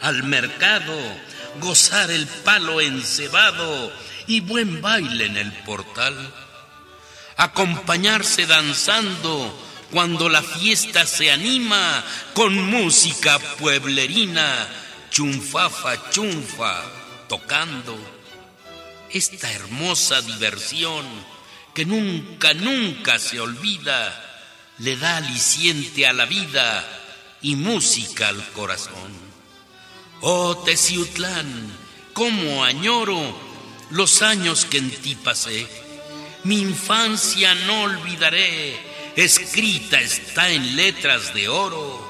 al 0.00 0.22
mercado, 0.22 0.96
gozar 1.60 2.10
el 2.10 2.26
palo 2.26 2.80
encebado 2.80 3.92
y 4.26 4.40
buen 4.40 4.80
baile 4.80 5.26
en 5.26 5.36
el 5.36 5.52
portal. 5.64 6.16
Acompañarse 7.36 8.46
danzando 8.46 9.54
cuando 9.90 10.30
la 10.30 10.42
fiesta 10.42 11.04
se 11.04 11.30
anima 11.30 12.02
con 12.32 12.54
música 12.54 13.38
pueblerina, 13.58 14.68
chunfafa, 15.10 16.10
chunfa, 16.10 16.82
tocando. 17.28 17.98
Esta 19.10 19.52
hermosa 19.52 20.22
diversión 20.22 21.04
que 21.74 21.84
nunca, 21.84 22.54
nunca 22.54 23.18
se 23.18 23.38
olvida, 23.38 24.29
le 24.80 24.96
da 24.96 25.18
aliciente 25.18 26.06
a 26.06 26.12
la 26.12 26.24
vida 26.24 26.86
y 27.42 27.54
música 27.56 28.28
al 28.28 28.42
corazón. 28.52 29.12
Oh 30.22 30.56
Teciutlán, 30.64 31.46
cómo 32.12 32.64
añoro 32.64 33.20
los 33.90 34.22
años 34.22 34.64
que 34.64 34.78
en 34.78 34.90
ti 34.90 35.16
pasé. 35.16 35.66
Mi 36.44 36.60
infancia 36.60 37.54
no 37.66 37.82
olvidaré, 37.82 38.78
escrita 39.16 40.00
está 40.00 40.48
en 40.48 40.76
letras 40.76 41.34
de 41.34 41.48
oro. 41.48 42.08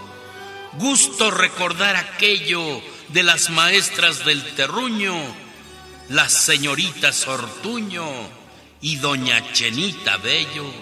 Gusto 0.74 1.32
recordar 1.32 1.96
aquello 1.96 2.80
de 3.08 3.24
las 3.24 3.50
maestras 3.50 4.24
del 4.24 4.44
terruño, 4.54 5.16
las 6.08 6.32
señoritas 6.32 7.26
Ortuño 7.26 8.06
y 8.80 8.96
doña 8.96 9.52
Chenita 9.52 10.18
Bello, 10.18 10.72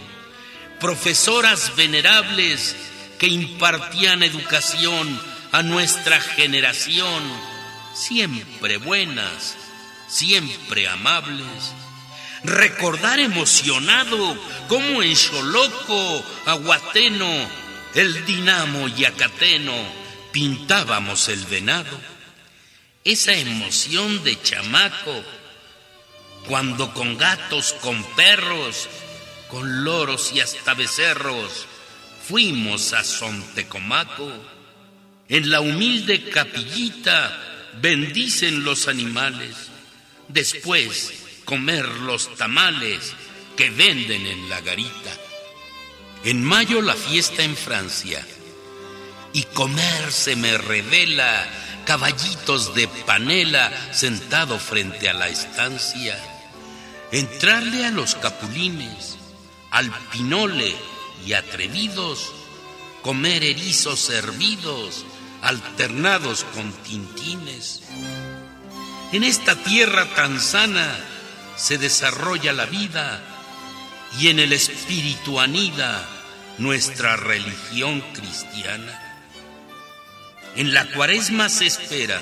profesoras 0.80 1.74
venerables 1.76 2.76
que 3.18 3.26
impartían 3.26 4.22
educación 4.22 5.20
a 5.52 5.62
nuestra 5.62 6.20
generación, 6.20 7.22
siempre 7.94 8.76
buenas, 8.76 9.56
siempre 10.08 10.88
amables. 10.88 11.74
Recordar 12.44 13.18
emocionado 13.18 14.36
como 14.68 15.02
en 15.02 15.16
Xoloco, 15.16 16.24
Aguateno, 16.46 17.28
el 17.94 18.24
Dinamo 18.24 18.88
y 18.88 19.04
Acateno 19.04 19.74
pintábamos 20.30 21.28
el 21.28 21.44
venado. 21.46 21.98
Esa 23.02 23.32
emoción 23.32 24.22
de 24.22 24.40
chamaco, 24.40 25.24
cuando 26.46 26.92
con 26.94 27.16
gatos, 27.16 27.74
con 27.80 28.04
perros, 28.14 28.88
con 29.48 29.84
loros 29.84 30.32
y 30.32 30.40
hasta 30.40 30.74
becerros, 30.74 31.66
fuimos 32.26 32.92
a 32.92 33.04
Sontecomaco. 33.04 34.30
En 35.28 35.50
la 35.50 35.60
humilde 35.60 36.30
capillita 36.30 37.70
bendicen 37.80 38.64
los 38.64 38.88
animales, 38.88 39.54
después 40.28 41.12
comer 41.44 41.86
los 41.86 42.34
tamales 42.36 43.14
que 43.56 43.70
venden 43.70 44.26
en 44.26 44.48
la 44.48 44.60
garita. 44.60 45.12
En 46.24 46.42
mayo 46.42 46.82
la 46.82 46.94
fiesta 46.94 47.42
en 47.42 47.56
Francia 47.56 48.26
y 49.32 49.42
comer 49.44 50.10
se 50.10 50.36
me 50.36 50.56
revela 50.58 51.46
caballitos 51.84 52.74
de 52.74 52.88
panela 52.88 53.70
sentado 53.92 54.58
frente 54.58 55.08
a 55.08 55.14
la 55.14 55.28
estancia. 55.28 56.18
Entrarle 57.12 57.86
a 57.86 57.90
los 57.90 58.14
capulines, 58.16 59.17
al 59.70 59.90
pinole 60.10 60.74
y 61.26 61.32
atrevidos, 61.32 62.32
comer 63.02 63.44
erizos 63.44 64.10
hervidos, 64.10 65.04
alternados 65.42 66.44
con 66.54 66.72
tintines. 66.72 67.82
En 69.12 69.24
esta 69.24 69.56
tierra 69.56 70.06
tan 70.14 70.40
sana 70.40 70.98
se 71.56 71.78
desarrolla 71.78 72.52
la 72.52 72.66
vida 72.66 73.22
y 74.18 74.28
en 74.28 74.38
el 74.38 74.52
espíritu 74.52 75.40
anida 75.40 76.06
nuestra 76.58 77.16
religión 77.16 78.00
cristiana. 78.12 79.04
En 80.56 80.74
la 80.74 80.90
cuaresma 80.90 81.48
se 81.48 81.66
espera 81.66 82.20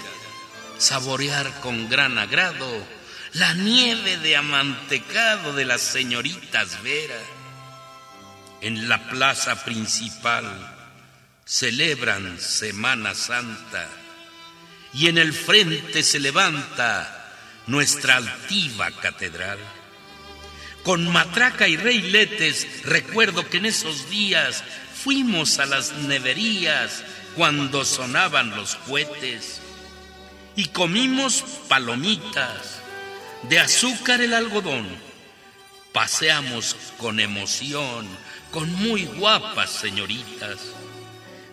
saborear 0.79 1.61
con 1.61 1.89
gran 1.89 2.19
agrado 2.19 2.67
la 3.33 3.55
nieve 3.55 4.19
de 4.19 4.37
amantecado 4.37 5.55
de 5.55 5.65
las 5.65 5.81
señoritas 5.81 6.83
Vera. 6.83 7.21
En 8.61 8.89
la 8.89 9.09
plaza 9.09 9.65
principal 9.65 10.45
celebran 11.45 12.41
Semana 12.41 13.15
Santa 13.15 13.89
y 14.93 15.09
en 15.09 15.19
el 15.19 15.33
frente 15.33 16.03
se 16.03 16.19
levanta 16.19 17.33
nuestra 17.67 18.17
altiva 18.17 18.91
catedral. 18.91 19.59
Con 20.83 21.09
matraca 21.13 21.69
y 21.69 21.77
reiletes 21.77 22.85
recuerdo 22.85 23.49
que 23.49 23.59
en 23.59 23.67
esos 23.67 24.09
días 24.09 24.65
fuimos 24.95 25.59
a 25.59 25.67
las 25.67 25.93
neverías 25.93 27.03
cuando 27.35 27.85
sonaban 27.85 28.57
los 28.57 28.77
cohetes 28.77 29.61
y 30.57 30.69
comimos 30.69 31.45
palomitas, 31.69 32.81
de 33.43 33.59
azúcar 33.61 34.23
el 34.23 34.33
algodón. 34.33 34.89
Paseamos 35.93 36.77
con 36.97 37.21
emoción, 37.21 38.09
con 38.51 38.73
muy 38.75 39.05
guapas 39.05 39.71
señoritas, 39.71 40.59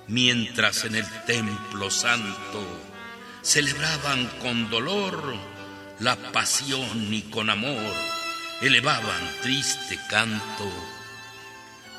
mientras 0.07 0.85
en 0.85 0.95
el 0.95 1.05
templo 1.25 1.89
santo 1.89 2.65
celebraban 3.41 4.27
con 4.41 4.69
dolor 4.69 5.35
la 5.99 6.15
pasión 6.31 7.13
y 7.13 7.21
con 7.23 7.49
amor 7.49 7.93
elevaban 8.61 9.29
triste 9.41 9.99
canto. 10.09 10.71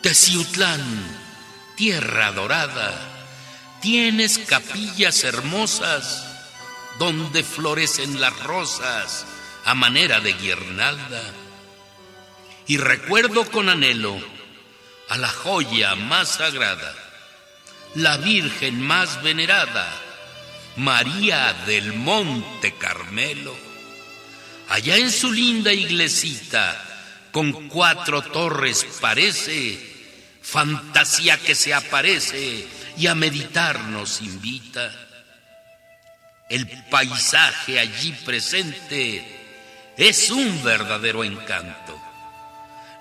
Teciutlán, 0.03 0.83
tierra 1.77 2.33
dorada, 2.33 3.15
Tienes 3.85 4.39
capillas 4.39 5.25
hermosas 5.25 6.27
donde 6.99 7.45
florecen 7.45 8.19
las 8.19 8.43
rosas 8.43 9.27
a 9.67 9.75
manera 9.75 10.21
de 10.21 10.33
guirnalda. 10.33 11.23
Y 12.67 12.79
recuerdo 12.79 13.45
con 13.51 13.69
anhelo 13.69 14.17
a 15.09 15.19
la 15.19 15.29
joya 15.29 15.95
más 15.95 16.29
sagrada, 16.29 16.95
la 17.95 18.17
Virgen 18.17 18.81
más 18.81 19.23
venerada, 19.23 19.89
María 20.77 21.53
del 21.67 21.93
Monte 21.93 22.75
Carmelo. 22.75 23.57
Allá 24.69 24.97
en 24.97 25.11
su 25.11 25.31
linda 25.31 25.73
iglesita, 25.73 26.83
con 27.31 27.69
cuatro 27.69 28.23
torres 28.23 28.87
parece, 29.01 29.95
fantasía 30.43 31.39
que 31.39 31.55
se 31.55 31.75
aparece 31.75 32.67
y 32.97 33.07
a 33.07 33.15
meditar 33.15 33.81
nos 33.85 34.21
invita. 34.21 34.93
El 36.49 36.67
paisaje 36.91 37.79
allí 37.79 38.13
presente 38.25 39.25
es 39.97 40.31
un 40.31 40.63
verdadero 40.63 41.25
encanto. 41.25 42.04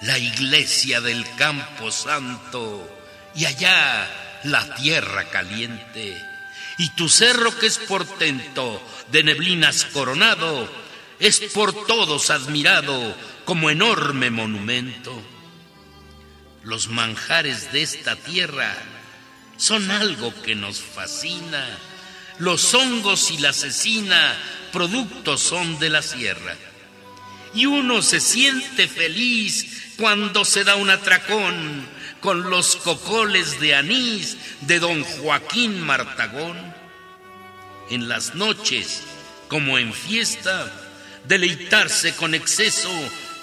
La 0.05 0.17
iglesia 0.17 0.99
del 1.01 1.25
campo 1.35 1.91
santo 1.91 2.87
y 3.35 3.45
allá 3.45 4.09
la 4.43 4.75
tierra 4.75 5.29
caliente. 5.29 6.21
Y 6.77 6.89
tu 6.89 7.07
cerro 7.07 7.57
que 7.57 7.67
es 7.67 7.77
portento 7.77 8.81
de 9.11 9.23
neblinas 9.23 9.85
coronado, 9.85 10.69
es 11.19 11.39
por 11.53 11.85
todos 11.85 12.29
admirado 12.31 13.15
como 13.45 13.69
enorme 13.69 14.29
monumento. 14.29 15.21
Los 16.63 16.89
manjares 16.89 17.71
de 17.71 17.83
esta 17.83 18.15
tierra 18.15 18.75
son 19.57 19.89
algo 19.91 20.33
que 20.41 20.55
nos 20.55 20.81
fascina. 20.81 21.65
Los 22.39 22.73
hongos 22.73 23.31
y 23.31 23.37
la 23.37 23.53
cecina, 23.53 24.35
productos 24.71 25.41
son 25.41 25.79
de 25.79 25.89
la 25.89 26.01
sierra. 26.01 26.57
Y 27.53 27.65
uno 27.65 28.01
se 28.01 28.19
siente 28.19 28.87
feliz 28.87 29.93
cuando 29.97 30.43
se 30.45 30.63
da 30.63 30.75
un 30.75 30.89
atracón 30.89 31.87
con 32.19 32.49
los 32.49 32.77
cocoles 32.77 33.59
de 33.59 33.75
anís 33.75 34.37
de 34.61 34.79
don 34.79 35.03
Joaquín 35.03 35.81
Martagón. 35.81 36.57
En 37.89 38.07
las 38.07 38.33
noches, 38.33 39.03
como 39.49 39.77
en 39.77 39.93
fiesta, 39.93 40.71
deleitarse 41.25 42.15
con 42.15 42.33
exceso 42.33 42.89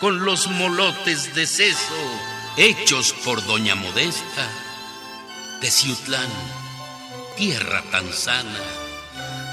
con 0.00 0.24
los 0.24 0.46
molotes 0.48 1.34
de 1.34 1.46
seso 1.46 2.20
hechos 2.56 3.14
por 3.24 3.44
doña 3.46 3.74
Modesta. 3.74 4.48
De 5.61 5.70
Ciutlán, 5.70 6.30
tierra 7.36 7.82
tan 7.90 8.11
sana, 8.12 8.64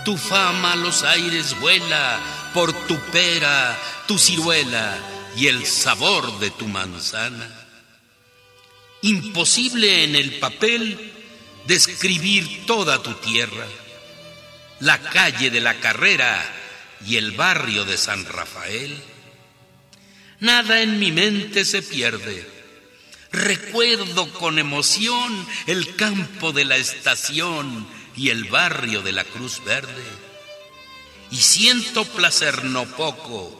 tu 0.05 0.17
fama 0.17 0.71
a 0.71 0.75
los 0.77 1.03
aires 1.03 1.59
vuela 1.59 2.17
por 2.53 2.73
tu 2.87 2.99
pera, 3.11 3.77
tu 4.07 4.17
ciruela 4.17 4.97
y 5.35 5.47
el 5.47 5.65
sabor 5.65 6.39
de 6.39 6.49
tu 6.51 6.67
manzana. 6.67 7.49
Imposible 9.01 10.03
en 10.03 10.15
el 10.15 10.39
papel 10.39 11.13
describir 11.67 12.65
toda 12.65 13.03
tu 13.03 13.13
tierra, 13.15 13.67
la 14.79 14.99
calle 14.99 15.51
de 15.51 15.61
la 15.61 15.75
carrera 15.75 16.43
y 17.05 17.17
el 17.17 17.31
barrio 17.31 17.85
de 17.85 17.97
San 17.97 18.25
Rafael. 18.25 18.97
Nada 20.39 20.81
en 20.81 20.99
mi 20.99 21.11
mente 21.11 21.65
se 21.65 21.81
pierde. 21.81 22.47
Recuerdo 23.31 24.31
con 24.33 24.57
emoción 24.57 25.47
el 25.67 25.95
campo 25.95 26.53
de 26.53 26.65
la 26.65 26.77
estación 26.77 27.87
y 28.15 28.29
el 28.29 28.45
barrio 28.45 29.01
de 29.01 29.11
la 29.11 29.23
Cruz 29.23 29.63
Verde. 29.63 30.03
Y 31.32 31.38
siento 31.38 32.05
placer 32.05 32.63
no 32.63 32.86
poco 32.86 33.51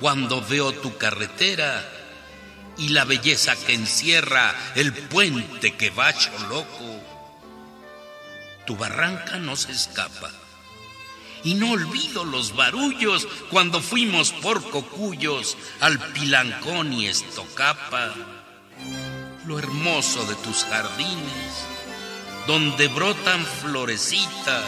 cuando 0.00 0.40
veo 0.42 0.72
tu 0.72 0.96
carretera 0.96 1.86
y 2.80 2.88
la 2.88 3.04
belleza 3.04 3.54
que 3.56 3.74
encierra 3.74 4.54
el 4.74 4.92
puente 4.92 5.76
que 5.76 5.90
va 5.90 6.12
loco. 6.48 7.00
Tu 8.66 8.76
barranca 8.76 9.38
no 9.38 9.56
se 9.56 9.72
escapa. 9.72 10.30
Y 11.42 11.54
no 11.54 11.72
olvido 11.72 12.24
los 12.24 12.54
barullos 12.54 13.26
cuando 13.50 13.80
fuimos 13.80 14.32
por 14.32 14.68
cocuyos 14.70 15.56
al 15.80 15.98
Pilancón 16.12 16.92
y 16.92 17.06
Estocapa. 17.06 18.14
Lo 19.46 19.58
hermoso 19.58 20.24
de 20.26 20.34
tus 20.36 20.64
jardines, 20.64 21.66
donde 22.46 22.88
brotan 22.88 23.44
florecitas, 23.44 24.64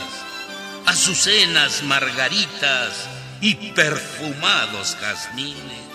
azucenas, 0.87 1.83
margaritas 1.83 3.09
y 3.41 3.55
perfumados 3.72 4.97
jazmines 5.01 5.93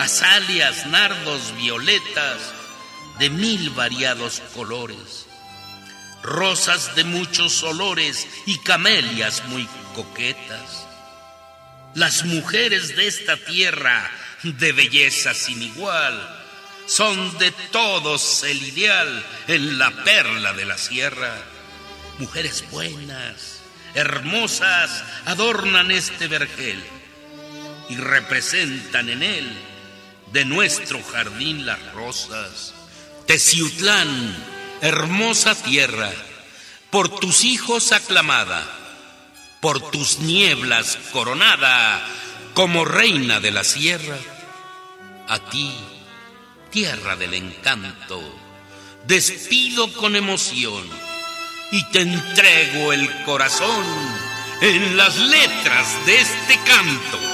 azalias, 0.00 0.86
nardos, 0.86 1.54
violetas 1.56 2.38
de 3.18 3.28
mil 3.28 3.68
variados 3.70 4.40
colores, 4.54 5.26
rosas 6.22 6.94
de 6.96 7.04
muchos 7.04 7.62
olores 7.62 8.26
y 8.46 8.58
camelias 8.60 9.44
muy 9.48 9.68
coquetas. 9.94 10.86
Las 11.94 12.24
mujeres 12.24 12.96
de 12.96 13.08
esta 13.08 13.36
tierra 13.36 14.10
de 14.42 14.72
belleza 14.72 15.34
sin 15.34 15.62
igual 15.62 16.36
son 16.86 17.36
de 17.38 17.50
todos 17.70 18.42
el 18.44 18.62
ideal 18.62 19.26
en 19.48 19.78
la 19.78 19.90
perla 20.02 20.54
de 20.54 20.64
la 20.64 20.78
sierra. 20.78 21.36
Mujeres 22.18 22.64
buenas, 22.70 23.59
hermosas, 23.94 25.04
adornan 25.26 25.90
este 25.90 26.28
vergel 26.28 26.82
y 27.88 27.96
representan 27.96 29.08
en 29.08 29.22
él 29.22 29.52
de 30.32 30.44
nuestro 30.44 31.02
jardín 31.02 31.66
las 31.66 31.92
rosas. 31.92 32.74
Teciutlán, 33.26 34.36
hermosa 34.80 35.54
tierra, 35.54 36.10
por 36.90 37.08
tus 37.08 37.44
hijos 37.44 37.92
aclamada, 37.92 38.66
por 39.60 39.90
tus 39.90 40.20
nieblas 40.20 40.98
coronada 41.12 42.06
como 42.54 42.84
reina 42.84 43.40
de 43.40 43.50
la 43.50 43.64
sierra. 43.64 44.18
A 45.28 45.38
ti, 45.50 45.72
tierra 46.70 47.16
del 47.16 47.34
encanto, 47.34 48.20
despido 49.06 49.92
con 49.92 50.16
emoción 50.16 51.09
y 51.72 51.84
te 51.84 52.00
entrego 52.00 52.92
el 52.92 53.08
corazón 53.24 53.84
en 54.60 54.96
las 54.96 55.16
letras 55.18 56.06
de 56.06 56.20
este 56.20 56.58
canto. 56.66 57.29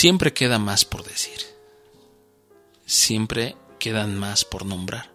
Siempre 0.00 0.32
queda 0.32 0.60
más 0.60 0.84
por 0.84 1.02
decir. 1.02 1.40
Siempre 2.86 3.56
quedan 3.80 4.16
más 4.16 4.44
por 4.44 4.64
nombrar. 4.64 5.12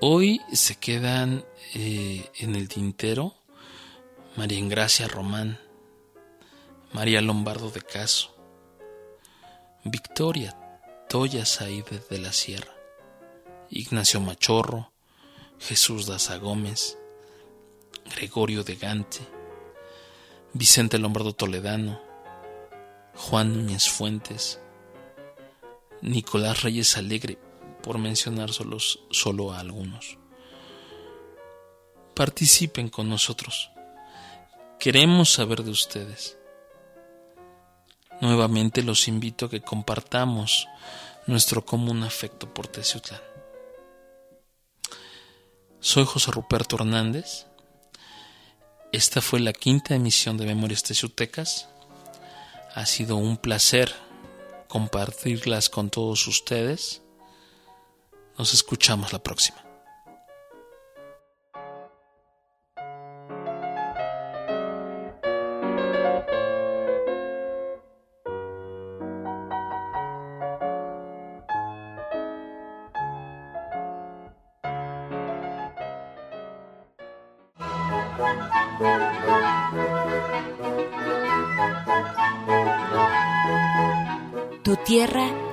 Hoy 0.00 0.40
se 0.52 0.76
quedan 0.76 1.44
eh, 1.74 2.30
en 2.36 2.54
el 2.54 2.68
tintero 2.68 3.34
María 4.36 4.60
Ingracia 4.60 5.08
Román, 5.08 5.58
María 6.92 7.20
Lombardo 7.20 7.72
de 7.72 7.82
Caso, 7.82 8.32
Victoria 9.82 10.56
Toya 11.08 11.44
Saide 11.44 12.00
de 12.08 12.18
la 12.20 12.32
Sierra, 12.32 12.76
Ignacio 13.70 14.20
Machorro, 14.20 14.92
Jesús 15.58 16.06
Daza 16.06 16.36
Gómez, 16.36 16.96
Gregorio 18.14 18.62
de 18.62 18.76
Gante, 18.76 19.35
Vicente 20.58 20.96
Lombardo 20.96 21.34
Toledano, 21.34 22.00
Juan 23.14 23.52
Núñez 23.52 23.90
Fuentes, 23.90 24.58
Nicolás 26.00 26.62
Reyes 26.62 26.96
Alegre, 26.96 27.38
por 27.82 27.98
mencionar 27.98 28.50
solo, 28.52 29.52
a 29.52 29.60
algunos. 29.60 30.16
Participen 32.14 32.88
con 32.88 33.10
nosotros. 33.10 33.70
Queremos 34.78 35.30
saber 35.30 35.62
de 35.62 35.72
ustedes. 35.72 36.38
Nuevamente 38.22 38.82
los 38.82 39.08
invito 39.08 39.46
a 39.46 39.50
que 39.50 39.60
compartamos 39.60 40.66
nuestro 41.26 41.66
común 41.66 42.02
afecto 42.02 42.52
por 42.54 42.66
Teciutlán. 42.66 43.20
Soy 45.80 46.06
José 46.06 46.30
Ruperto 46.30 46.76
Hernández 46.76 47.45
esta 48.96 49.20
fue 49.20 49.40
la 49.40 49.52
quinta 49.52 49.94
emisión 49.94 50.38
de 50.38 50.46
Memorias 50.46 50.82
Teciutecas. 50.82 51.68
Ha 52.74 52.86
sido 52.86 53.16
un 53.16 53.36
placer 53.36 53.94
compartirlas 54.68 55.68
con 55.68 55.90
todos 55.90 56.26
ustedes. 56.26 57.02
Nos 58.38 58.54
escuchamos 58.54 59.12
la 59.12 59.22
próxima. 59.22 59.65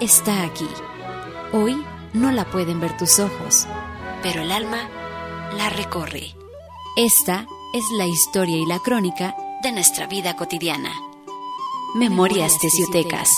Está 0.04 0.44
aquí. 0.44 0.68
Hoy 1.54 1.82
no 2.14 2.32
la 2.32 2.46
pueden 2.46 2.80
ver 2.80 2.98
tus 2.98 3.20
ojos, 3.20 3.68
pero 4.22 4.42
el 4.42 4.52
alma 4.52 4.90
la 5.58 5.70
recorre. 5.70 6.36
Esta 6.98 7.48
es 7.74 7.84
la 7.98 8.06
historia 8.06 8.58
y 8.58 8.66
la 8.66 8.80
crónica 8.80 9.36
de 9.64 9.72
nuestra 9.72 10.08
vida 10.08 10.36
cotidiana. 10.36 10.92
Memorias 11.96 12.60
Teciutecas. 12.60 13.30